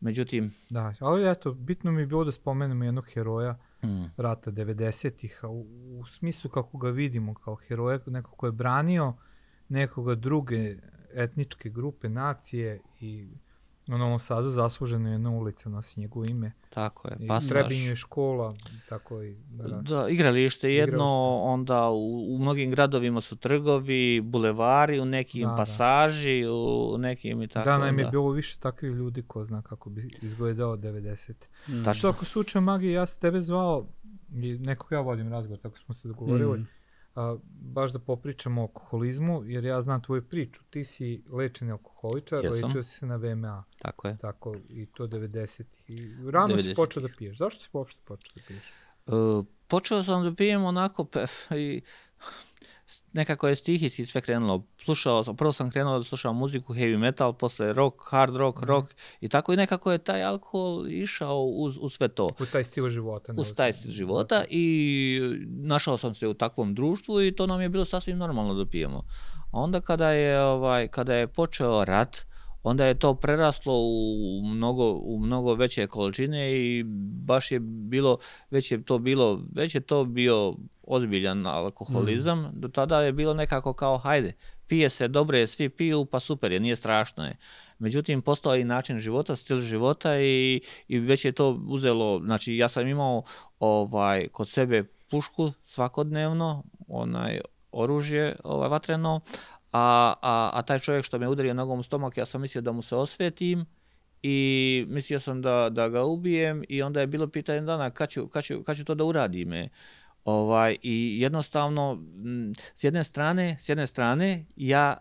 [0.00, 0.50] međutim...
[0.70, 4.04] Da, ali eto, bitno mi je bilo da spomenemo jednog heroja mm.
[4.16, 5.66] rata 90-ih, u,
[6.00, 9.14] u smislu kako ga vidimo kao heroja, neko ko je branio
[9.68, 10.76] nekoga druge
[11.14, 13.28] etničke grupe, nacije i
[13.88, 16.52] u Novom Sadu zasluženo jedna ulica nosi njegovo ime.
[16.70, 17.16] Tako je.
[17.28, 18.54] Pa I Trebinju je škola,
[18.88, 19.36] tako i...
[19.48, 21.48] Da, da igralište jedno, igralište.
[21.48, 25.56] onda u, u mnogim gradovima su trgovi, bulevari, u nekim da, da.
[25.56, 26.52] pasaži, da.
[26.52, 27.70] u nekim i tako.
[27.70, 27.86] Da, da.
[27.86, 31.32] je bilo više takvih ljudi ko zna kako bi izgledao 90.
[31.68, 31.84] Mm.
[31.84, 31.94] Tačno.
[31.94, 33.86] Što ako se magije, ja sam tebe zvao,
[34.58, 36.75] nekog ja vodim razgovor, tako smo se dogovorili, mm
[37.16, 40.62] a, baš da popričamo o alkoholizmu, jer ja znam tvoju priču.
[40.70, 42.68] Ti si lečeni alkoholičar, Jesam.
[42.68, 43.64] lečio si se na VMA.
[43.78, 44.16] Tako je.
[44.16, 45.62] Tako, i to 90.
[45.88, 46.62] I rano 90.
[46.62, 47.38] si počeo da piješ.
[47.38, 48.62] Zašto si uopšte počeo da piješ?
[49.06, 51.82] Uh, počeo sam da pijem onako pe, i
[53.12, 54.62] nekako je stihijski sve krenulo.
[54.78, 58.64] Slušao sam, prvo sam krenuo da slušam muziku, heavy metal, posle rock, hard rock, mm.
[58.64, 62.26] rock i tako i nekako je taj alkohol išao uz, uz sve to.
[62.40, 63.32] U taj stil života.
[63.36, 67.68] Uz taj stil života i našao sam se u takvom društvu i to nam je
[67.68, 69.02] bilo sasvim normalno da pijemo.
[69.52, 72.25] A onda kada je, ovaj, kada je počeo rat,
[72.66, 76.84] onda je to preraslo u mnogo, u mnogo veće količine i
[77.24, 78.18] baš je bilo,
[78.50, 82.50] već je to bilo, već je to bio ozbiljan alkoholizam, mm.
[82.52, 84.32] do tada je bilo nekako kao hajde,
[84.66, 87.36] pije se, dobro je, svi piju, pa super je, nije strašno je.
[87.78, 92.56] Međutim, postao je i način života, stil života i, i već je to uzelo, znači
[92.56, 93.22] ja sam imao
[93.60, 97.40] ovaj kod sebe pušku svakodnevno, onaj
[97.72, 99.20] oružje ovaj, vatreno,
[99.72, 102.72] a, a, a taj čovjek što me udario nogom u stomak, ja sam mislio da
[102.72, 103.66] mu se osvetim
[104.22, 108.28] i mislio sam da, da ga ubijem i onda je bilo pitanje dana kad ću,
[108.28, 109.68] kad ću, kad ću to da uradime.
[110.24, 112.02] Ovaj, I jednostavno,
[112.74, 114.96] s jedne strane, s jedne strane, ja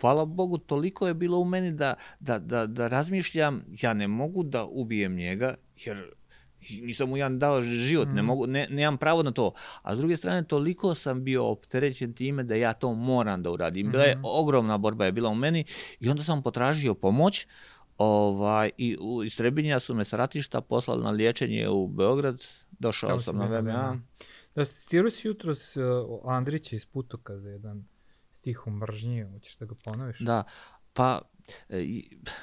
[0.00, 4.42] hvala Bogu, toliko je bilo u meni da, da, da, da razmišljam, ja ne mogu
[4.42, 6.10] da ubijem njega, jer
[6.82, 8.14] nisam mu ja dao život, mm.
[8.14, 9.52] ne mogu, ne, nemam pravo na to.
[9.82, 13.90] A s druge strane, toliko sam bio opterećen time da ja to moram da uradim.
[13.90, 14.20] Bila je mm.
[14.24, 15.64] ogromna borba je bila u meni
[16.00, 17.46] i onda sam potražio pomoć
[17.98, 23.10] ovaj, i u, iz Trebinja su me sa ratišta poslali na liječenje u Beograd, došao
[23.10, 23.98] Evo sam na VMA.
[24.54, 25.84] Da, citirao si jutro s uh,
[26.24, 27.84] Andrića iz Putokaza, jedan
[28.30, 30.18] stih o mržnji, hoćeš da ga ponoviš?
[30.18, 30.44] Da,
[30.92, 31.20] pa
[31.68, 31.84] e,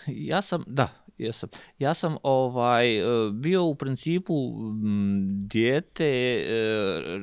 [0.08, 1.50] ja sam, da, jesam.
[1.80, 4.34] Ja sam ovaj e, bio u principu
[5.48, 6.48] dijete, e,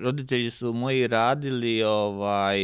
[0.03, 2.59] roditelji su moji radili ovaj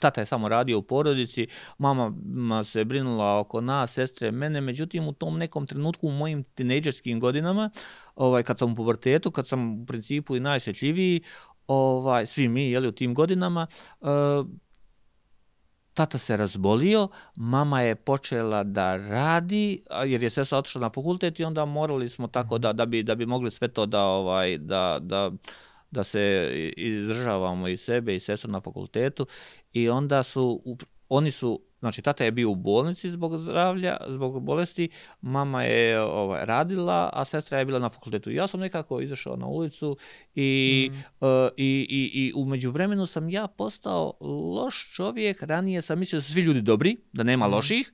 [0.00, 1.46] tata je samo radio u porodici,
[1.78, 7.20] mama se brinula oko nas, sestre, mene, međutim u tom nekom trenutku u mojim tinejdžerskim
[7.20, 7.70] godinama,
[8.14, 11.22] ovaj, kad sam u pubertetu, kad sam u principu i najosjetljiviji,
[11.66, 13.66] ovaj, svi mi jeli, u tim godinama,
[14.00, 14.08] uh,
[16.00, 21.44] tata se razbolio, mama je počela da radi, jer je sestra otišla na fakultet i
[21.44, 24.98] onda morali smo tako da, da, bi, da bi mogli sve to da, ovaj, da,
[25.00, 25.30] da
[25.90, 29.26] da se izdržavamo i sebe i sestru na fakultetu.
[29.72, 30.62] I onda su,
[31.08, 34.88] oni su, znači tata je bio u bolnici zbog zdravlja, zbog bolesti,
[35.20, 38.30] mama je ovaj, radila, a sestra je bila na fakultetu.
[38.30, 39.96] Ja sam nekako izašao na ulicu
[40.34, 40.94] i, mm.
[41.20, 44.12] uh, i, i, i umeđu vremenu sam ja postao
[44.54, 47.52] loš čovjek, ranije sam mislio da su svi ljudi dobri, da nema mm.
[47.52, 47.92] loših,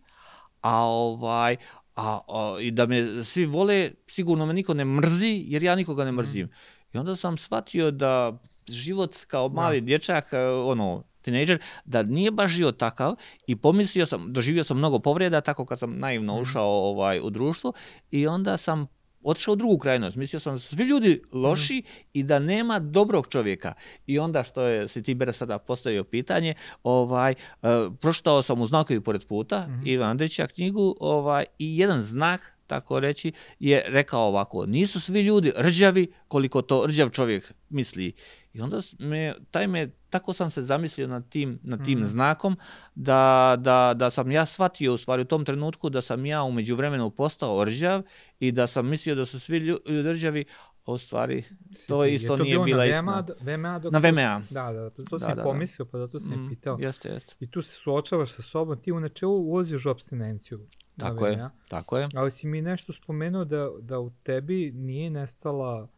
[0.61, 1.57] a ovaj,
[1.97, 6.05] a, a, i da me svi vole, sigurno me niko ne mrzi, jer ja nikoga
[6.05, 6.47] ne mrzim.
[6.47, 6.97] Mm.
[6.97, 12.51] I onda sam shvatio da život kao mali dječak, e, ono, tinejdžer, da nije baš
[12.51, 13.15] život takav
[13.47, 16.43] i pomislio sam, doživio sam mnogo povreda tako kad sam naivno Mhm.
[16.43, 17.73] ušao ovaj, u društvo
[18.11, 18.87] i onda sam
[19.23, 20.17] otišao u drugu krajnost.
[20.17, 23.73] Mislio sam da su svi ljudi loši i da nema dobrog čovjeka.
[24.07, 27.69] I onda što je si ti Bera sada postavio pitanje, ovaj, uh,
[28.01, 33.33] pročitao sam u znakovi pored puta Ivan Andrića knjigu ovaj, i jedan znak tako reći,
[33.59, 38.13] je rekao ovako, nisu svi ljudi rđavi koliko to rđav čovjek misli.
[38.53, 42.57] I onda me, taj me, tako sam se zamislio nad tim, nad tim znakom,
[42.95, 43.17] da,
[43.59, 47.11] da, da sam ja shvatio u stvari u tom trenutku da sam ja u međuvremenu
[47.11, 48.03] postao rđav
[48.41, 50.45] i da sam mislio da su svi lju- ljudi rđavi,
[50.85, 51.45] a u stvari
[51.89, 53.25] to Je isto to nije bila na istina.
[53.41, 54.43] VMA, dok Na si- VMA.
[54.51, 55.43] Da, da, pa to Da, sam da, da.
[55.43, 56.79] pomislio, pa zato sam Mm, pitao.
[56.81, 57.35] Jeste, jeste.
[57.41, 60.67] I tu se suočavaš sa sobom, ti u načelu ulaziš u abstinenciju.
[60.99, 61.51] Tako je, VMA.
[61.69, 62.09] tako je.
[62.15, 65.89] Ali si mi nešto spomenuo da, da u tebi nije nestala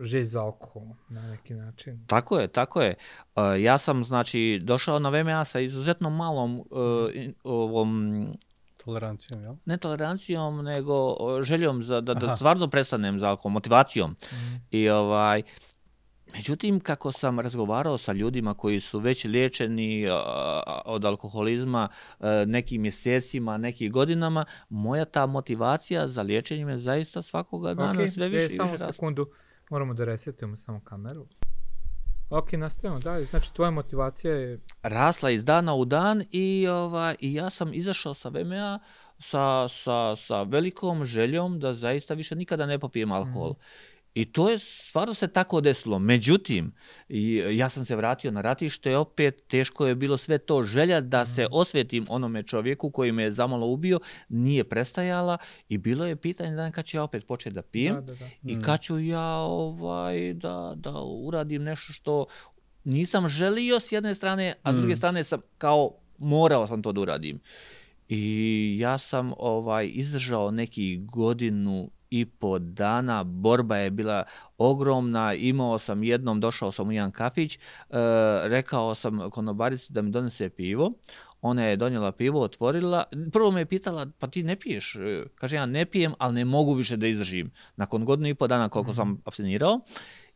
[0.00, 2.04] žeć za alkoholom na neki način.
[2.06, 2.94] Tako je, tako je.
[3.36, 6.66] Uh, ja sam, znači, došao na VMA sa izuzetno malom uh,
[7.14, 8.26] in- ovom
[8.84, 9.54] Tolerancijom, jel?
[9.64, 14.16] ne tolerancijom, nego uh, željom za, da, da stvarno prestanem za alkohol, motivacijom.
[14.32, 14.54] Mhm.
[14.70, 15.42] I ovaj,
[16.32, 20.06] međutim, kako sam razgovarao sa ljudima koji su već liječeni
[20.84, 21.88] od alkoholizma
[22.20, 28.08] e, nekim mjesecima, nekim godinama, moja ta motivacija za liječenje me zaista svakoga dana Ok,
[28.08, 28.92] sve više e, samo više rasla.
[28.92, 29.30] sekundu,
[29.70, 31.26] moramo da resetujemo samo kameru.
[32.30, 33.24] Ok, nastavimo dalje.
[33.24, 34.58] Znači, tvoja motivacija je...
[34.82, 38.78] rasla iz dana u dan i, ovaj, i ja sam izašao sa VMA
[39.18, 43.54] sa, sa, sa velikom željom da zaista više nikada ne popijem alkohol.
[44.14, 45.98] I to je stvarno se tako desilo.
[45.98, 46.72] Međutim,
[47.08, 51.26] i ja sam se vratio na ratište, opet teško je bilo sve to želja da
[51.26, 55.38] se osvetim onome čovjeku koji me je zamalo ubio, nije prestajala
[55.68, 58.26] i bilo je pitanje da kad ću ja opet početi da pijem Da, da, da.
[58.44, 60.92] i kad ću ja ovaj, da, da
[61.24, 62.26] uradim nešto što
[62.84, 67.00] nisam želio s jedne strane, a s druge strane sam kao morao sam to da
[67.00, 67.40] uradim.
[68.08, 74.24] I ja sam ovaj izdržao neki godinu i po dana, borba je bila
[74.58, 77.60] ogromna, imao sam jednom, došao sam u jedan kafić, e,
[78.44, 80.92] rekao sam konobarici da mi donese pivo,
[81.42, 84.96] ona je donijela pivo, otvorila, prvo me je pitala, pa ti ne piješ?
[84.96, 87.50] E, Kaže, ja ne pijem, ali ne mogu više da izdržim.
[87.76, 89.80] Nakon godinu i po dana koliko sam abstinirao,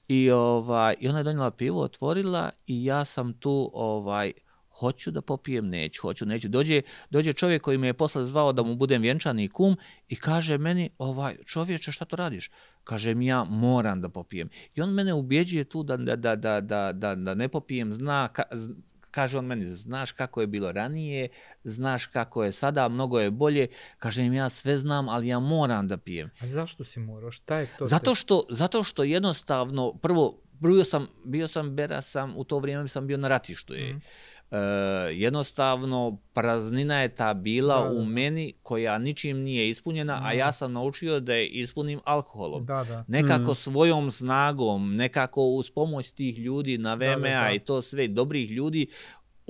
[0.08, 4.32] i, ovaj, I ona je donijela pivo, otvorila i ja sam tu ovaj,
[4.82, 6.48] hoću da popijem, neću, hoću, neću.
[6.48, 9.76] Dođe, dođe čovjek koji me je posle zvao da mu budem vjenčani kum
[10.08, 12.50] i kaže meni, ovaj, čovječe, šta to radiš?
[12.84, 14.48] Kažem, ja moram da popijem.
[14.74, 18.28] I on mene ubjeđuje tu da, da, da, da, da, da, da ne popijem, zna,
[18.28, 18.42] ka,
[19.10, 21.28] kaže on meni, znaš kako je bilo ranije,
[21.64, 23.68] znaš kako je sada, mnogo je bolje.
[23.98, 26.30] Kažem, ja sve znam, ali ja moram da pijem.
[26.40, 27.30] A zašto si morao?
[27.30, 27.86] Šta je to?
[27.86, 32.88] Zato što, zato što jednostavno, prvo, bio sam, bio sam Bera sam, u to vrijeme
[32.88, 33.74] sam bio na ratištu.
[33.74, 33.88] Je.
[33.88, 33.98] Mhm.
[34.52, 34.56] E,
[35.12, 38.04] jednostavno, praznina je ta bila Da, da, u da.
[38.04, 42.66] meni koja ničim nije ispunjena, a ja sam naučio da je ispunim alkoholom.
[42.66, 43.04] Da, da.
[43.08, 43.54] Nekako Mm.
[43.54, 47.50] svojom snagom, nekako uz pomoć tih ljudi na Da, da, VMA da.
[47.50, 48.86] i to sve dobrih ljudi,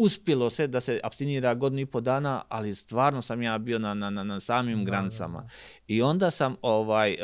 [0.02, 3.94] uspjelo se da se abstinira godinu i po dana, ali stvarno sam ja bio na,
[3.94, 5.38] na, na, na samim Da, granicama.
[5.38, 5.50] da, da.
[5.86, 7.18] I onda sam, ovaj, e,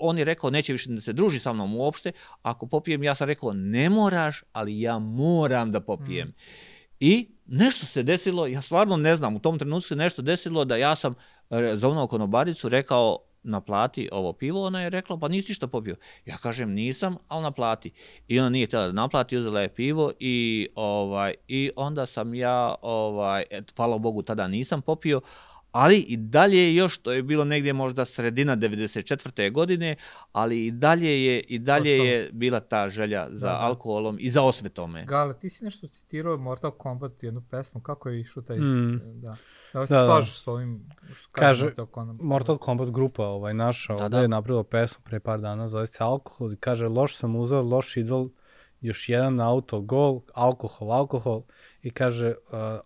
[0.00, 2.12] on je rekao, neće više da se druži sa mnom uopšte,
[2.42, 6.28] ako popijem, ja sam rekao, ne moraš, ali ja moram da popijem.
[6.28, 6.34] Mm.
[7.00, 10.76] I nešto se desilo, ja stvarno ne znam, u tom trenutku se nešto desilo da
[10.76, 11.14] ja sam
[11.50, 15.96] e, zovnuo konobaricu, rekao, naplati ovo pivo, ona je rekla, pa nisi što popio.
[16.26, 17.90] Ja kažem, nisam, ali naplati.
[18.28, 22.74] I ona nije htjela da naplati, uzela je pivo i, ovaj, i onda sam ja,
[22.82, 25.20] ovaj, et, hvala Bogu, tada nisam popio,
[25.72, 29.52] ali i dalje još, to je bilo negdje možda sredina 94.
[29.52, 29.96] godine,
[30.32, 32.08] ali i dalje je, i dalje Ostalo.
[32.08, 33.58] je bila ta želja za Da, da.
[33.60, 35.04] alkoholom i za osvetome.
[35.04, 38.58] Gale, ti si nešto citirao Mortal Kombat, jednu pesmu, kako je išao taj...
[38.58, 39.00] Mm.
[39.14, 39.36] Da.
[39.72, 40.06] Da se Da, da.
[40.06, 40.80] slažeš s ovim
[41.14, 42.16] što kaže, Kaže, Mortal Kombat?
[42.20, 44.20] Mortal Kombat grupa ovaj, naša, Da, da, da.
[44.20, 47.96] je napravila pesmu pre par dana, zove se Alkohol i kaže loš sam uzeo, loš
[47.96, 48.28] idol,
[48.80, 51.42] još jedan auto, gol, alkohol, alkohol
[51.82, 52.34] i kaže uh,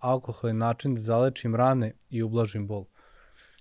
[0.00, 2.84] alkohol je način da zalečim rane i ublažim bol.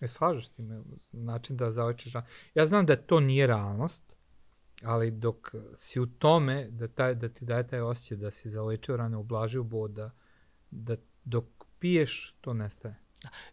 [0.02, 0.82] E, slažeš ti me,
[1.12, 2.26] način da zalečiš ran-
[2.56, 4.04] Ja znam da to nije realnost,
[4.84, 8.98] ali dok si u tome, da, taj, da ti daje taj osjećaj da si zalečio
[8.98, 10.12] rane, ublažio bol, da,
[10.72, 11.46] da dok
[11.80, 13.03] piješ, to nestaje.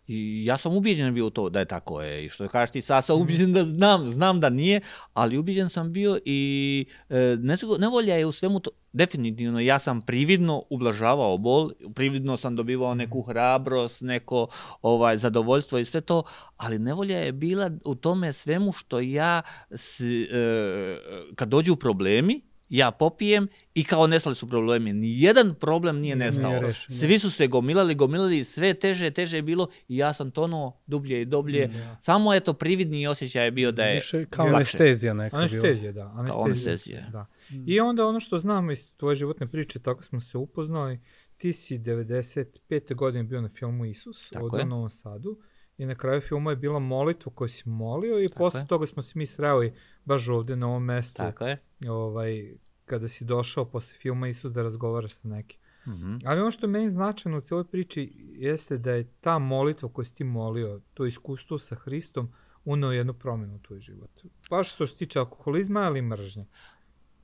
[0.07, 2.25] I ja sam ubijeđen bio u to da je tako je.
[2.25, 4.81] I što kažeš ti, sad sam ubijeđen da znam, znam da nije,
[5.15, 7.37] ali ubijeđen sam bio i e,
[7.79, 13.23] nevolja je u svemu to, definitivno, ja sam prividno ublažavao bol, prividno sam dobivao neku
[13.23, 14.49] hrabrost, neko
[14.83, 16.23] ovaj, zadovoljstvo i sve to,
[16.57, 20.99] ali nevolja je bila u tome svemu što ja, s, e,
[21.35, 24.93] kad dođu problemi, ja popijem i kao nestali su problemi.
[24.93, 26.49] Nijedan problem nije nestao.
[26.51, 27.01] Nije rešen, da.
[27.01, 31.23] Svi su se gomilali, gomilali, sve teže, teže je bilo i ja sam tonuo dublje
[31.23, 31.67] i dublje.
[31.67, 31.97] Da.
[32.01, 34.57] Samo je to prividni osjećaj je bio da je Više kao lakše.
[34.57, 35.43] anestezija neka bila.
[35.43, 36.13] Anestezija, da.
[36.17, 36.45] Anestezija.
[36.45, 37.09] anestezija.
[37.13, 37.27] Da.
[37.67, 41.01] I onda ono što znamo iz tvoje životne priče, tako smo se upoznali,
[41.37, 42.95] ti si 95.
[42.95, 44.65] godine bio na filmu Isus Tako od je.
[44.67, 45.39] Novom Sadu
[45.79, 48.67] i na kraju filma je bila molitva koju si molio i Tako posle je.
[48.67, 49.73] toga smo se mi sreli
[50.05, 51.57] baš ovde na ovom mestu Tako je.
[51.89, 52.53] Ovaj,
[52.85, 55.61] kada si došao posle filma Isus da razgovaraš sa nekim.
[55.87, 56.17] Mhm.
[56.25, 60.05] Ali ono što je meni značajno u cijeloj priči jeste da je ta molitva koju
[60.05, 62.33] si ti molio, to iskustvo sa Hristom,
[62.65, 64.11] uneo jednu promjenu u tvoj život.
[64.51, 66.47] Baš što se tiče alkoholizma, ali mržnje.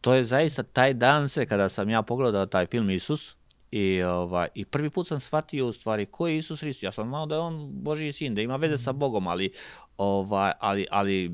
[0.00, 3.36] to je zaista taj dan se kada sam ja pogledao taj film Isus
[3.70, 6.82] i ovaj i prvi put sam shvatio u stvari ko je Isus Hrist.
[6.82, 9.52] Ja sam znao da je on Božji sin, da ima veze sa Bogom, ali
[9.98, 11.28] ovaj ali ali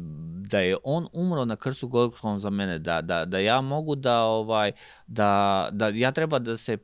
[0.48, 4.22] da je on umro na krstu Golgotskom za mene, da da da ja mogu da
[4.22, 4.72] ovaj
[5.06, 6.78] da da ja treba da se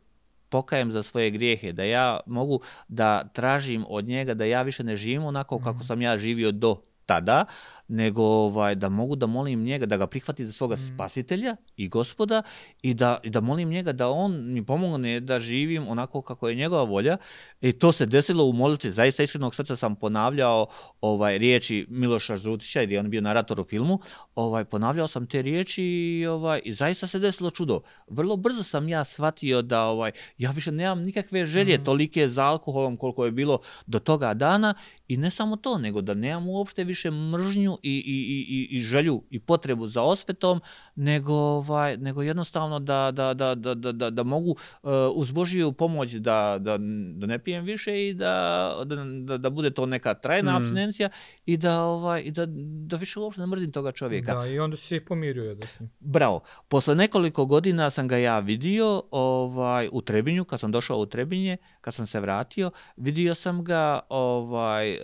[0.49, 4.97] pokajem za svoje grijehe, da ja mogu da tražim od njega da ja više ne
[4.97, 6.77] živim onako kako sam ja živio do
[7.07, 7.45] tada,
[7.89, 12.43] nego ovaj, da mogu da molim njega da ga prihvati za svoga spasitelja i gospoda
[12.83, 16.55] i da, i da molim njega da on mi pomogne da živim onako kako je
[16.55, 17.17] njegova volja.
[17.61, 20.67] I to se desilo u molitvi, zaista iskrenog srca sam ponavljao
[21.01, 24.01] ovaj riječi Miloša Žutića jer je on bio narator u filmu,
[24.35, 27.81] ovaj ponavljao sam te riječi i ovaj i zaista se desilo čudo.
[28.09, 32.97] Vrlo brzo sam ja shvatio da ovaj ja više nemam nikakve želje tolike za alkoholom
[32.97, 34.75] koliko je bilo do toga dana.
[35.09, 38.17] I ne samo to, nego da nemam uopšte više mržnju i, i,
[38.73, 40.61] i, i- želju i potrebu za osvetom,
[40.97, 45.73] nego, ovaj, nego jednostavno da, da, da, da, da, da, da mogu uh, uz Božiju
[45.73, 46.79] pomoć da, da,
[47.15, 48.29] da ne pijem više i da,
[48.85, 50.57] da, da, da bude to neka trajna Mm.
[50.57, 51.09] abstinencija
[51.47, 52.47] i da, ovaj, i da,
[52.87, 54.35] da više uopšte ne mrzim toga čovjeka.
[54.35, 55.91] Da, i onda si se i pomirio jedno s njim.
[56.01, 56.41] Bravo.
[56.69, 61.57] Posle nekoliko godina sam ga ja vidio ovaj, u Trebinju, kad sam došao u Trebinje,
[61.89, 64.99] kad sam se vratio, vidio sam ga, ovaj, e,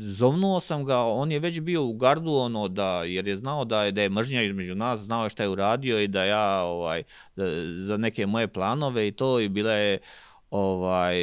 [0.00, 3.84] zovnuo sam ga, on je već bio u gardu, ono, da, jer je znao da
[3.84, 7.02] je, da je mržnja između nas, znao je šta je uradio i da ja, ovaj,
[7.36, 7.44] da,
[7.86, 9.98] za neke moje planove i to, i bila je,
[10.50, 11.14] ovaj,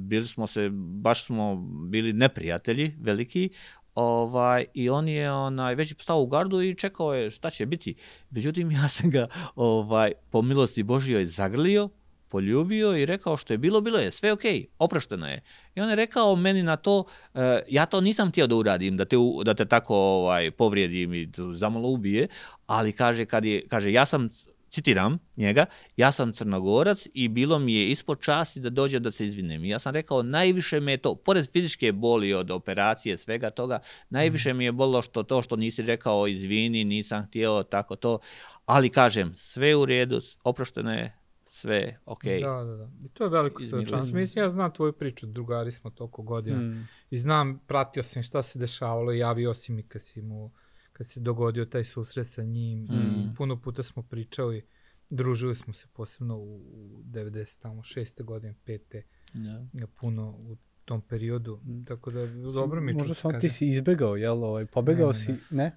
[0.00, 1.56] bili smo se, baš smo
[1.90, 3.50] bili neprijatelji veliki,
[3.94, 7.94] ovaj, i on je onaj, već stao u gardu i čekao je šta će biti.
[8.30, 11.88] Međutim, ja sam ga ovaj, po milosti Božijoj zagrlio,
[12.32, 14.44] poljubio i rekao što je bilo, bilo je, sve ok,
[14.78, 15.42] oprošteno je.
[15.74, 17.04] I on je rekao meni na to,
[17.34, 21.26] e, ja to nisam htio da uradim, da te, da te tako ovaj, povrijedim i
[21.26, 22.28] da zamalo ubije,
[22.66, 24.30] ali kaže, kad je, kaže, ja sam
[24.72, 25.66] citiram njega,
[25.96, 29.64] ja sam crnogorac i bilo mi je ispod časti da dođe da se izvinem.
[29.64, 33.80] I ja sam rekao, najviše me je to, pored fizičke boli od operacije, svega toga,
[34.10, 38.18] najviše mi je bolilo što to što nisi rekao izvini, nisam htio, tako to,
[38.66, 41.21] ali kažem, sve u redu, oprošteno je,
[41.62, 42.40] sve je okej.
[42.40, 42.90] Da, da, da.
[43.04, 43.76] I to je veliko se.
[44.12, 46.60] Mislim, ja znam tvoju priču, drugari smo toliko godina.
[46.60, 46.88] Mm.
[47.10, 50.50] I znam, pratio sam šta se dešavalo, javio si mi kad si mu,
[50.92, 52.78] kad se dogodio taj susret sa njim.
[52.78, 52.90] Mm.
[52.90, 54.66] I puno puta smo pričali,
[55.10, 59.02] družili smo se posebno u, u 90, tamo, šeste godine, pete,
[59.34, 59.86] Da.
[60.00, 61.60] puno u tom periodu.
[61.86, 64.44] Tako da, dobro mi Možda samo ti si izbegao, jel?
[64.44, 65.76] Ovaj, pobegao Ne, ne, si, ne?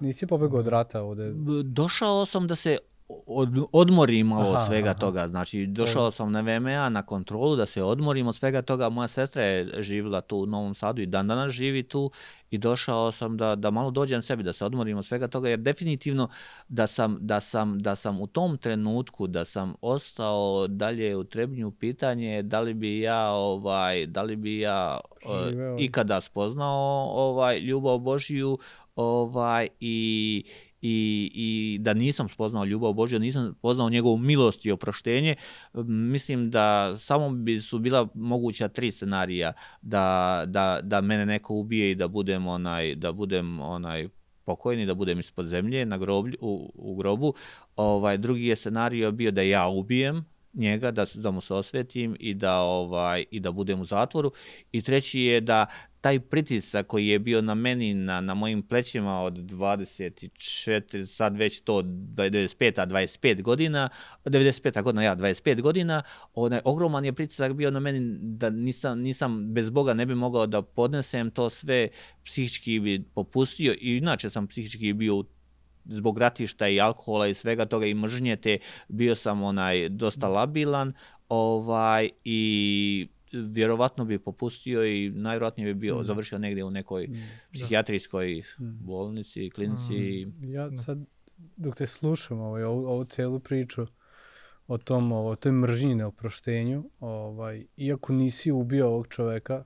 [0.00, 1.32] Nisi pobegao od rata ovde?
[1.64, 2.78] Došao sam da se
[3.26, 4.98] od, odmorim malo od svega aha.
[4.98, 5.28] toga.
[5.28, 8.88] Znači, došao sam na VMA na kontrolu da se odmorim od svega toga.
[8.88, 12.10] Moja sestra je živjela tu u Novom Sadu i dan danas živi tu
[12.50, 15.58] i došao sam da, da malo dođem sebi, da se odmorim od svega toga, jer
[15.58, 16.28] definitivno
[16.68, 21.70] da sam, da sam, da sam u tom trenutku, da sam ostao dalje u Trebnju,
[21.70, 25.00] pitanje je da li bi ja, ovaj, da li bi ja
[25.48, 25.76] Živeo.
[25.78, 28.58] ikada spoznao ovaj, ljubav Božiju
[28.96, 30.44] ovaj, i,
[30.82, 35.36] i, i da nisam spoznao ljubav Božju, nisam spoznao njegovu milost i oproštenje,
[35.84, 39.52] mislim da samo bi su bila moguća tri scenarija
[39.82, 44.08] da, da, da mene neko ubije i da budem onaj da budem onaj
[44.44, 47.34] pokojni, da budem ispod zemlje na groblju, u, u grobu.
[47.76, 50.24] Ovaj drugi je scenario bio da ja ubijem
[50.54, 54.32] njega, da, da mu se osvetim i da ovaj i da budem u zatvoru.
[54.72, 55.66] I treći je da
[56.00, 61.60] taj pritisak koji je bio na meni, na, na mojim plećima od 24, sad već
[61.60, 63.88] to 95, a 25 godina,
[64.24, 66.02] 95 godina, ja, 25 godina,
[66.34, 70.46] onaj ogroman je pritisak bio na meni da nisam, nisam bez Boga ne bi mogao
[70.46, 71.88] da podnesem to sve,
[72.24, 73.72] psihički bi popustio.
[73.72, 75.24] I inače sam psihički bio u
[75.84, 78.58] zbog ratišta i alkohola i svega toga i mržnje te
[78.88, 80.92] bio sam onaj dosta labilan
[81.28, 86.04] ovaj i vjerovatno bi popustio i najvjerojatnije bi bio Da.
[86.04, 87.14] završio negdje u nekoj Mm.
[87.52, 88.64] psihijatrijskoj Mm.
[88.80, 90.26] bolnici, klinici.
[90.40, 90.98] Ja sad
[91.56, 93.86] dok te slušam ovaj, ovu, ovu celu priču
[94.66, 99.64] o tom, o toj mržnji neoproštenju, ovaj, iako nisi ubio ovog čoveka,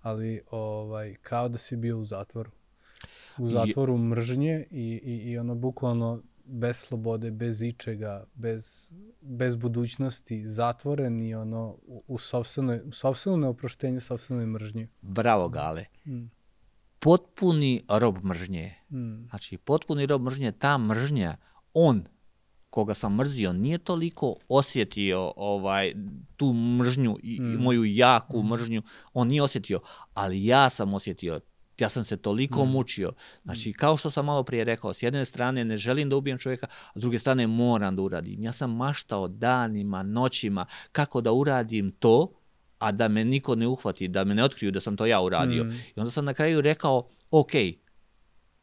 [0.00, 2.50] ali ovaj, kao da si bio u zatvoru.
[3.38, 10.48] U zatvoru mržnje i, i, i ono bukvalno bez slobode, bez ičega, bez, bez budućnosti,
[10.48, 14.88] zatvoren i ono u, u sobstvenoj, u sobstvenom neoproštenju, sobstvenoj mržnji.
[15.00, 15.84] Bravo, Gale.
[16.06, 16.24] Mm.
[16.98, 18.74] Potpuni rob mržnje.
[18.90, 19.28] Mm.
[19.28, 21.36] Znači, potpuni rob mržnje, ta mržnja,
[21.74, 22.04] on
[22.72, 25.94] koga sam mrzio nije toliko osjetio ovaj
[26.36, 27.62] tu mržnju i mm.
[27.62, 28.48] moju jaku mm.
[28.48, 29.80] mržnju on nije osjetio
[30.14, 31.40] ali ja sam osjetio
[31.82, 32.70] ja sam se toliko mm.
[32.70, 33.12] mučio.
[33.44, 36.66] Znači, kao što sam malo prije rekao, s jedne strane ne želim da ubijem čovjeka,
[36.94, 38.42] a s druge strane moram da uradim.
[38.42, 42.32] Ja sam maštao danima, noćima, kako da uradim to,
[42.78, 45.64] a da me niko ne uhvati, da me ne otkriju da sam to ja uradio.
[45.64, 45.70] Mm.
[45.70, 47.52] I onda sam na kraju rekao, ok,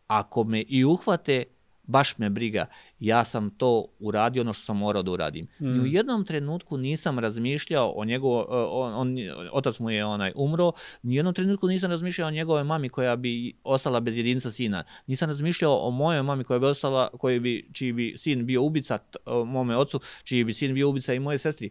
[0.08, 1.44] ako me i uhvate,
[1.90, 2.66] baš me briga,
[3.00, 5.48] ja sam to uradio ono što sam morao da uradim.
[5.60, 5.74] Mm.
[5.74, 9.18] Ni u jednom trenutku nisam razmišljao o njegovo, on, on,
[9.52, 10.72] otac mu je onaj umro,
[11.04, 14.84] ni u jednom trenutku nisam razmišljao o njegove mami koja bi ostala bez jedinca sina.
[15.08, 19.00] Nisam razmišljao o mojoj mami koja bi ostala, koji bi, čiji bi sin bio ubica,
[19.46, 21.70] mome ocu, čiji bi sin bio ubica i moje sestri.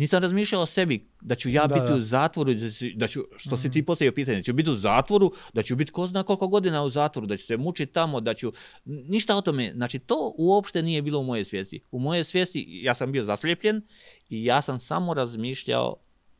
[0.00, 1.94] Nisam razmišljao o sebi da ću ja da, biti da.
[1.94, 3.58] u zatvoru, da, ću, da ću, što mm.
[3.58, 6.48] si ti postavio pitanje, da ću biti u zatvoru, da ću biti ko zna koliko
[6.48, 8.52] godina u zatvoru, da ću se mučiti tamo, da ću,
[8.84, 11.80] ništa o tome, znači to uopšte nije bilo u moje svijesti.
[11.90, 13.82] U moje svijesti ja sam bio zaslijepljen
[14.28, 15.96] i ja sam samo razmišljao,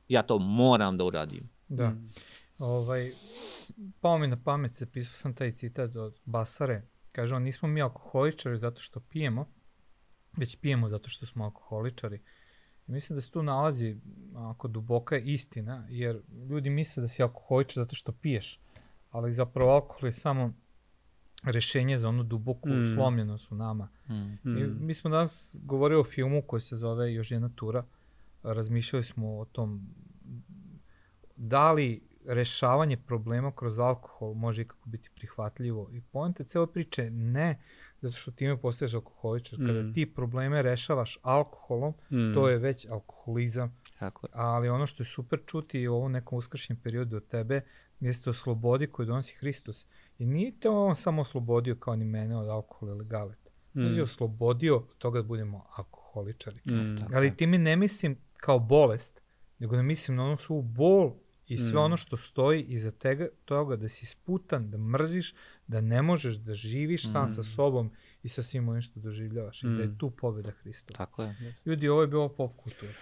[0.09, 1.51] ja to moram da uradim.
[1.69, 1.91] Da.
[1.91, 2.13] Mm.
[2.59, 3.11] Ovaj,
[4.01, 6.83] pao mi na pamet se pisao sam taj citat od Basare,
[7.13, 9.53] kaže on, nismo mi alkoholičari zato što pijemo,
[10.37, 12.21] već pijemo zato što smo alkoholičari.
[12.91, 13.97] Mislim da se tu nalazi
[14.35, 18.61] ako duboka istina, jer ljudi misle da si alkoholičar zato što piješ,
[19.11, 20.53] ali zapravo alkohol je samo
[21.45, 22.95] rešenje za onu duboku mm.
[22.95, 23.89] slomljenost u nama.
[24.09, 24.59] Mm.
[24.59, 27.85] I mi smo danas govorili o filmu koji se zove Još jedna tura.
[28.43, 29.89] Razmišljali smo o tom
[31.37, 35.89] da li rešavanje problema kroz alkohol može ikako biti prihvatljivo.
[35.93, 37.59] I pojente cele priče ne,
[38.03, 39.59] zato što time postaješ alkoholičar.
[39.59, 39.67] Mm.
[39.67, 42.35] Kada ti probleme rešavaš alkoholom, mm.
[42.35, 43.81] to je već alkoholizam.
[43.99, 44.27] Tako.
[44.33, 47.61] Ali ono što je super čuti u ovom nekom uskršnjem periodu od tebe,
[48.01, 49.87] jeste o slobodi koju donosi Hristos.
[50.19, 53.51] I nije te on samo oslobodio kao ni mene od alkohola ili galeta.
[53.75, 53.87] Mm.
[53.87, 56.61] On je oslobodio od toga da budemo alkoholičari.
[56.67, 57.15] Mm.
[57.15, 59.21] Ali time ne mislim kao bolest,
[59.59, 61.15] nego da mislim na onu svu bol
[61.47, 61.85] i sve mm.
[61.85, 65.35] ono što stoji iza tega, toga da si sputan, da mrziš,
[65.71, 67.09] da ne možeš da živiš mm.
[67.09, 67.45] sam sa mm.
[67.45, 67.91] sobom
[68.23, 69.67] i sa svim onim što doživljavaš mm.
[69.67, 69.99] i da je mm.
[69.99, 70.97] tu pobeda Hristova.
[70.97, 71.37] Tako je.
[71.41, 71.71] Jeste.
[71.71, 72.93] Ljudi, ovo je bilo pop kultura.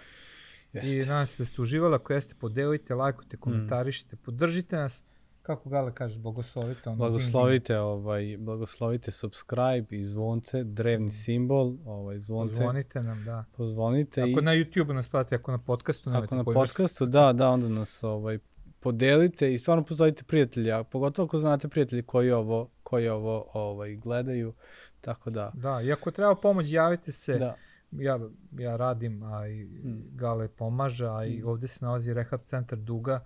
[0.73, 0.97] Jeste.
[0.97, 3.39] I nadam se da ste uživali, ako jeste, podelite, lajkujte, mm.
[3.39, 4.19] komentarišite, mm.
[4.25, 5.03] podržite nas,
[5.41, 6.89] kako Gale kaže, blagoslovite.
[6.89, 12.59] Ono, blagoslovite, ding, ovaj, blagoslovite subscribe i zvonce, drevni simbol, ovaj, zvonce.
[12.59, 13.45] Pozvonite nam, da.
[13.57, 14.21] Pozvonite.
[14.21, 17.69] Ako i, na YouTube nas pratite, ako na podcastu, Ako na podcastu, da, da, onda
[17.69, 18.39] nas ovaj,
[18.79, 24.53] podelite i stvarno pozovite prijatelja, pogotovo ako znate prijatelji koji ovo, koji ovo ovaj, gledaju,
[25.01, 25.51] tako da.
[25.53, 27.39] Da, i ako treba pomoć, javite se.
[27.39, 27.55] Da.
[27.91, 28.19] Ja,
[28.51, 30.03] ja radim, a i mm.
[30.11, 31.47] Gale pomaže, a i mm.
[31.47, 33.25] ovde se nalazi Rehab centar Duga,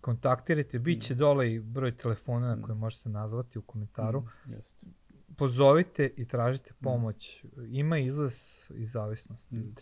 [0.00, 1.18] kontaktirajte, bit će mm.
[1.18, 2.62] dole i broj telefona na mm.
[2.62, 4.20] koje možete nazvati u komentaru.
[4.20, 4.86] Mm, jeste.
[5.36, 7.44] Pozovite i tražite pomoć.
[7.68, 8.34] Ima izlaz
[8.74, 9.56] iz zavisnosti.
[9.56, 9.74] Mm.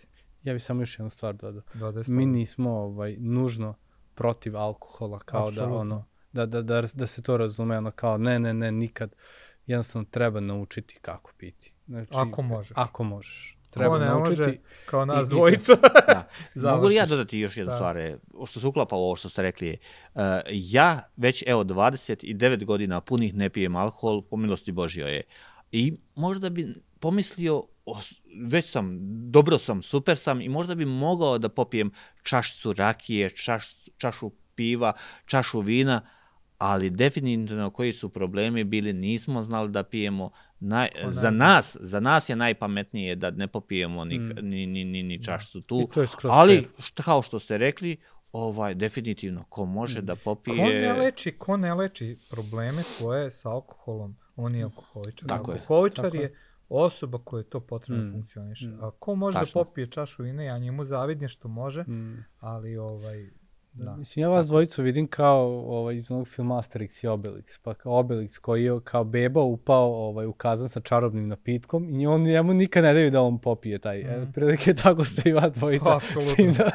[0.43, 1.63] Ja bih samo još jednu stvar dodao.
[2.07, 3.75] Mi nismo ovaj, nužno
[4.19, 5.75] protiv alkohola, kao da Absolutno.
[5.75, 9.15] da ono, da, da, da, da se to razume, ono kao ne, ne, ne, nikad.
[9.67, 11.73] Jednostavno treba naučiti kako piti.
[11.87, 12.75] Znači, ako može.
[12.77, 14.43] Ako možeš treba Ko ne naučiti.
[14.43, 14.57] Može,
[14.87, 15.73] kao nas dvojica.
[16.07, 16.29] da.
[16.75, 17.77] Mogu li ja dodati još jednu da.
[17.77, 19.79] stvar, e, što se uklapa ovo što ste rekli,
[20.15, 25.23] uh, ja već evo 29 godina punih ne pijem alkohol, po milosti Božjoj je.
[25.73, 27.63] I možda bi pomislio,
[28.43, 28.99] već sam,
[29.31, 31.91] dobro sam, super sam i možda bi mogao da popijem
[32.23, 33.65] čašicu rakije, čaš,
[33.97, 34.93] čašu piva,
[35.27, 36.03] čašu vina,
[36.59, 40.31] ali definitivno koji su problemi bili, nismo znali da pijemo.
[40.61, 44.33] Naj, za nas, za nas je najpametnije da ne popijemo ni, mm.
[44.43, 45.25] ni, ni, ni, ni da.
[45.25, 45.89] čašcu tu,
[46.23, 47.97] ali šta, kao što ste rekli,
[48.33, 50.07] ovaj definitivno ko može mm.
[50.07, 55.29] da popije ko ne leči ko ne leči probleme svoje sa alkoholom on je alkoholičar
[55.29, 56.35] tako alkoholičar je, je
[56.69, 58.13] osoba koja je to potrebno mm.
[58.13, 58.85] funkcioniše mm.
[58.85, 59.61] a ko može da Tačno.
[59.61, 62.25] da popije čašu vina ja njemu zavidim što može mm.
[62.41, 63.31] ali ovaj
[63.85, 63.97] Da.
[63.97, 67.93] Mislim, ja vas dvojicu vidim kao ovaj, iz onog filma Asterix i Obelix, pa kao
[67.93, 72.55] Obelix koji je kao beba upao ovaj, u kazan sa čarobnim napitkom i on njemu
[72.55, 73.99] nikad ne daju da on popije taj.
[74.03, 74.09] Mm.
[74.09, 75.97] E, prilike tako ste i vas dvojica.
[75.97, 76.35] Apsolutno.
[76.37, 76.71] Tim da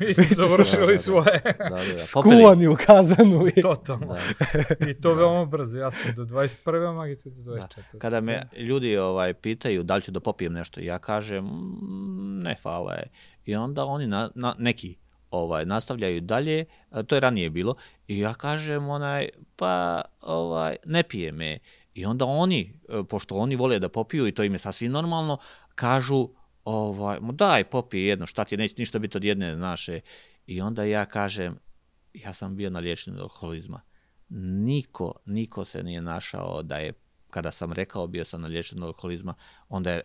[0.00, 0.98] Mi smo završili Da, da.
[0.98, 1.40] svoje.
[1.44, 1.76] Da, da, da.
[2.14, 2.36] Popili.
[2.36, 3.46] skuvani u kazanu.
[3.56, 3.62] I...
[3.62, 4.06] Totalno.
[4.06, 4.86] Da.
[4.90, 5.78] I to veoma brzo.
[5.78, 6.94] Ja sam do 21.
[6.94, 7.98] magite do 24.
[7.98, 12.56] Kada me ljudi ovaj pitaju da li ću da popijem nešto, ja kažem "Mm, ne
[12.62, 12.92] hvala.
[12.92, 13.10] je."
[13.44, 14.96] I onda oni na, na, neki
[15.34, 16.64] ovaj nastavljaju dalje,
[17.06, 17.74] to je ranije bilo
[18.08, 21.58] i ja kažem onaj pa ovaj ne pije me.
[21.94, 25.38] I onda oni e, pošto oni vole da popiju i to im je sasvim normalno,
[25.74, 26.28] kažu
[26.64, 30.00] ovaj mu daj popij jedno, šta ti neće ništa biti od jedne naše.
[30.46, 31.58] I onda ja kažem
[32.14, 33.80] ja sam bio na liječenju alkoholizma.
[34.28, 36.92] Niko, niko se nije našao da je
[37.34, 39.34] kada sam rekao bio sam na liječenju od alkoholizma,
[39.68, 40.00] onda je,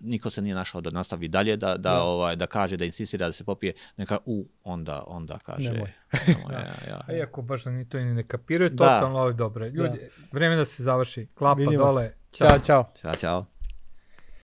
[0.00, 2.02] niko se nije našao da nastavi dalje, da, da, Da.
[2.02, 5.70] ovaj, da kaže, da insistira da se popije, neka u, onda, onda kaže.
[5.72, 5.92] Nemoj.
[6.26, 7.00] nemoj, ja, ja.
[7.08, 8.76] A iako baš ni to ni ne kapiraju, Da.
[8.76, 9.66] totalno ali dobro.
[9.66, 9.98] Ljudi,
[10.32, 11.26] vreme da se završi.
[11.34, 11.76] Klapa Vidimo se.
[11.78, 12.12] dole.
[12.32, 12.92] Ćao, čao.
[13.02, 13.51] Ćao, čao.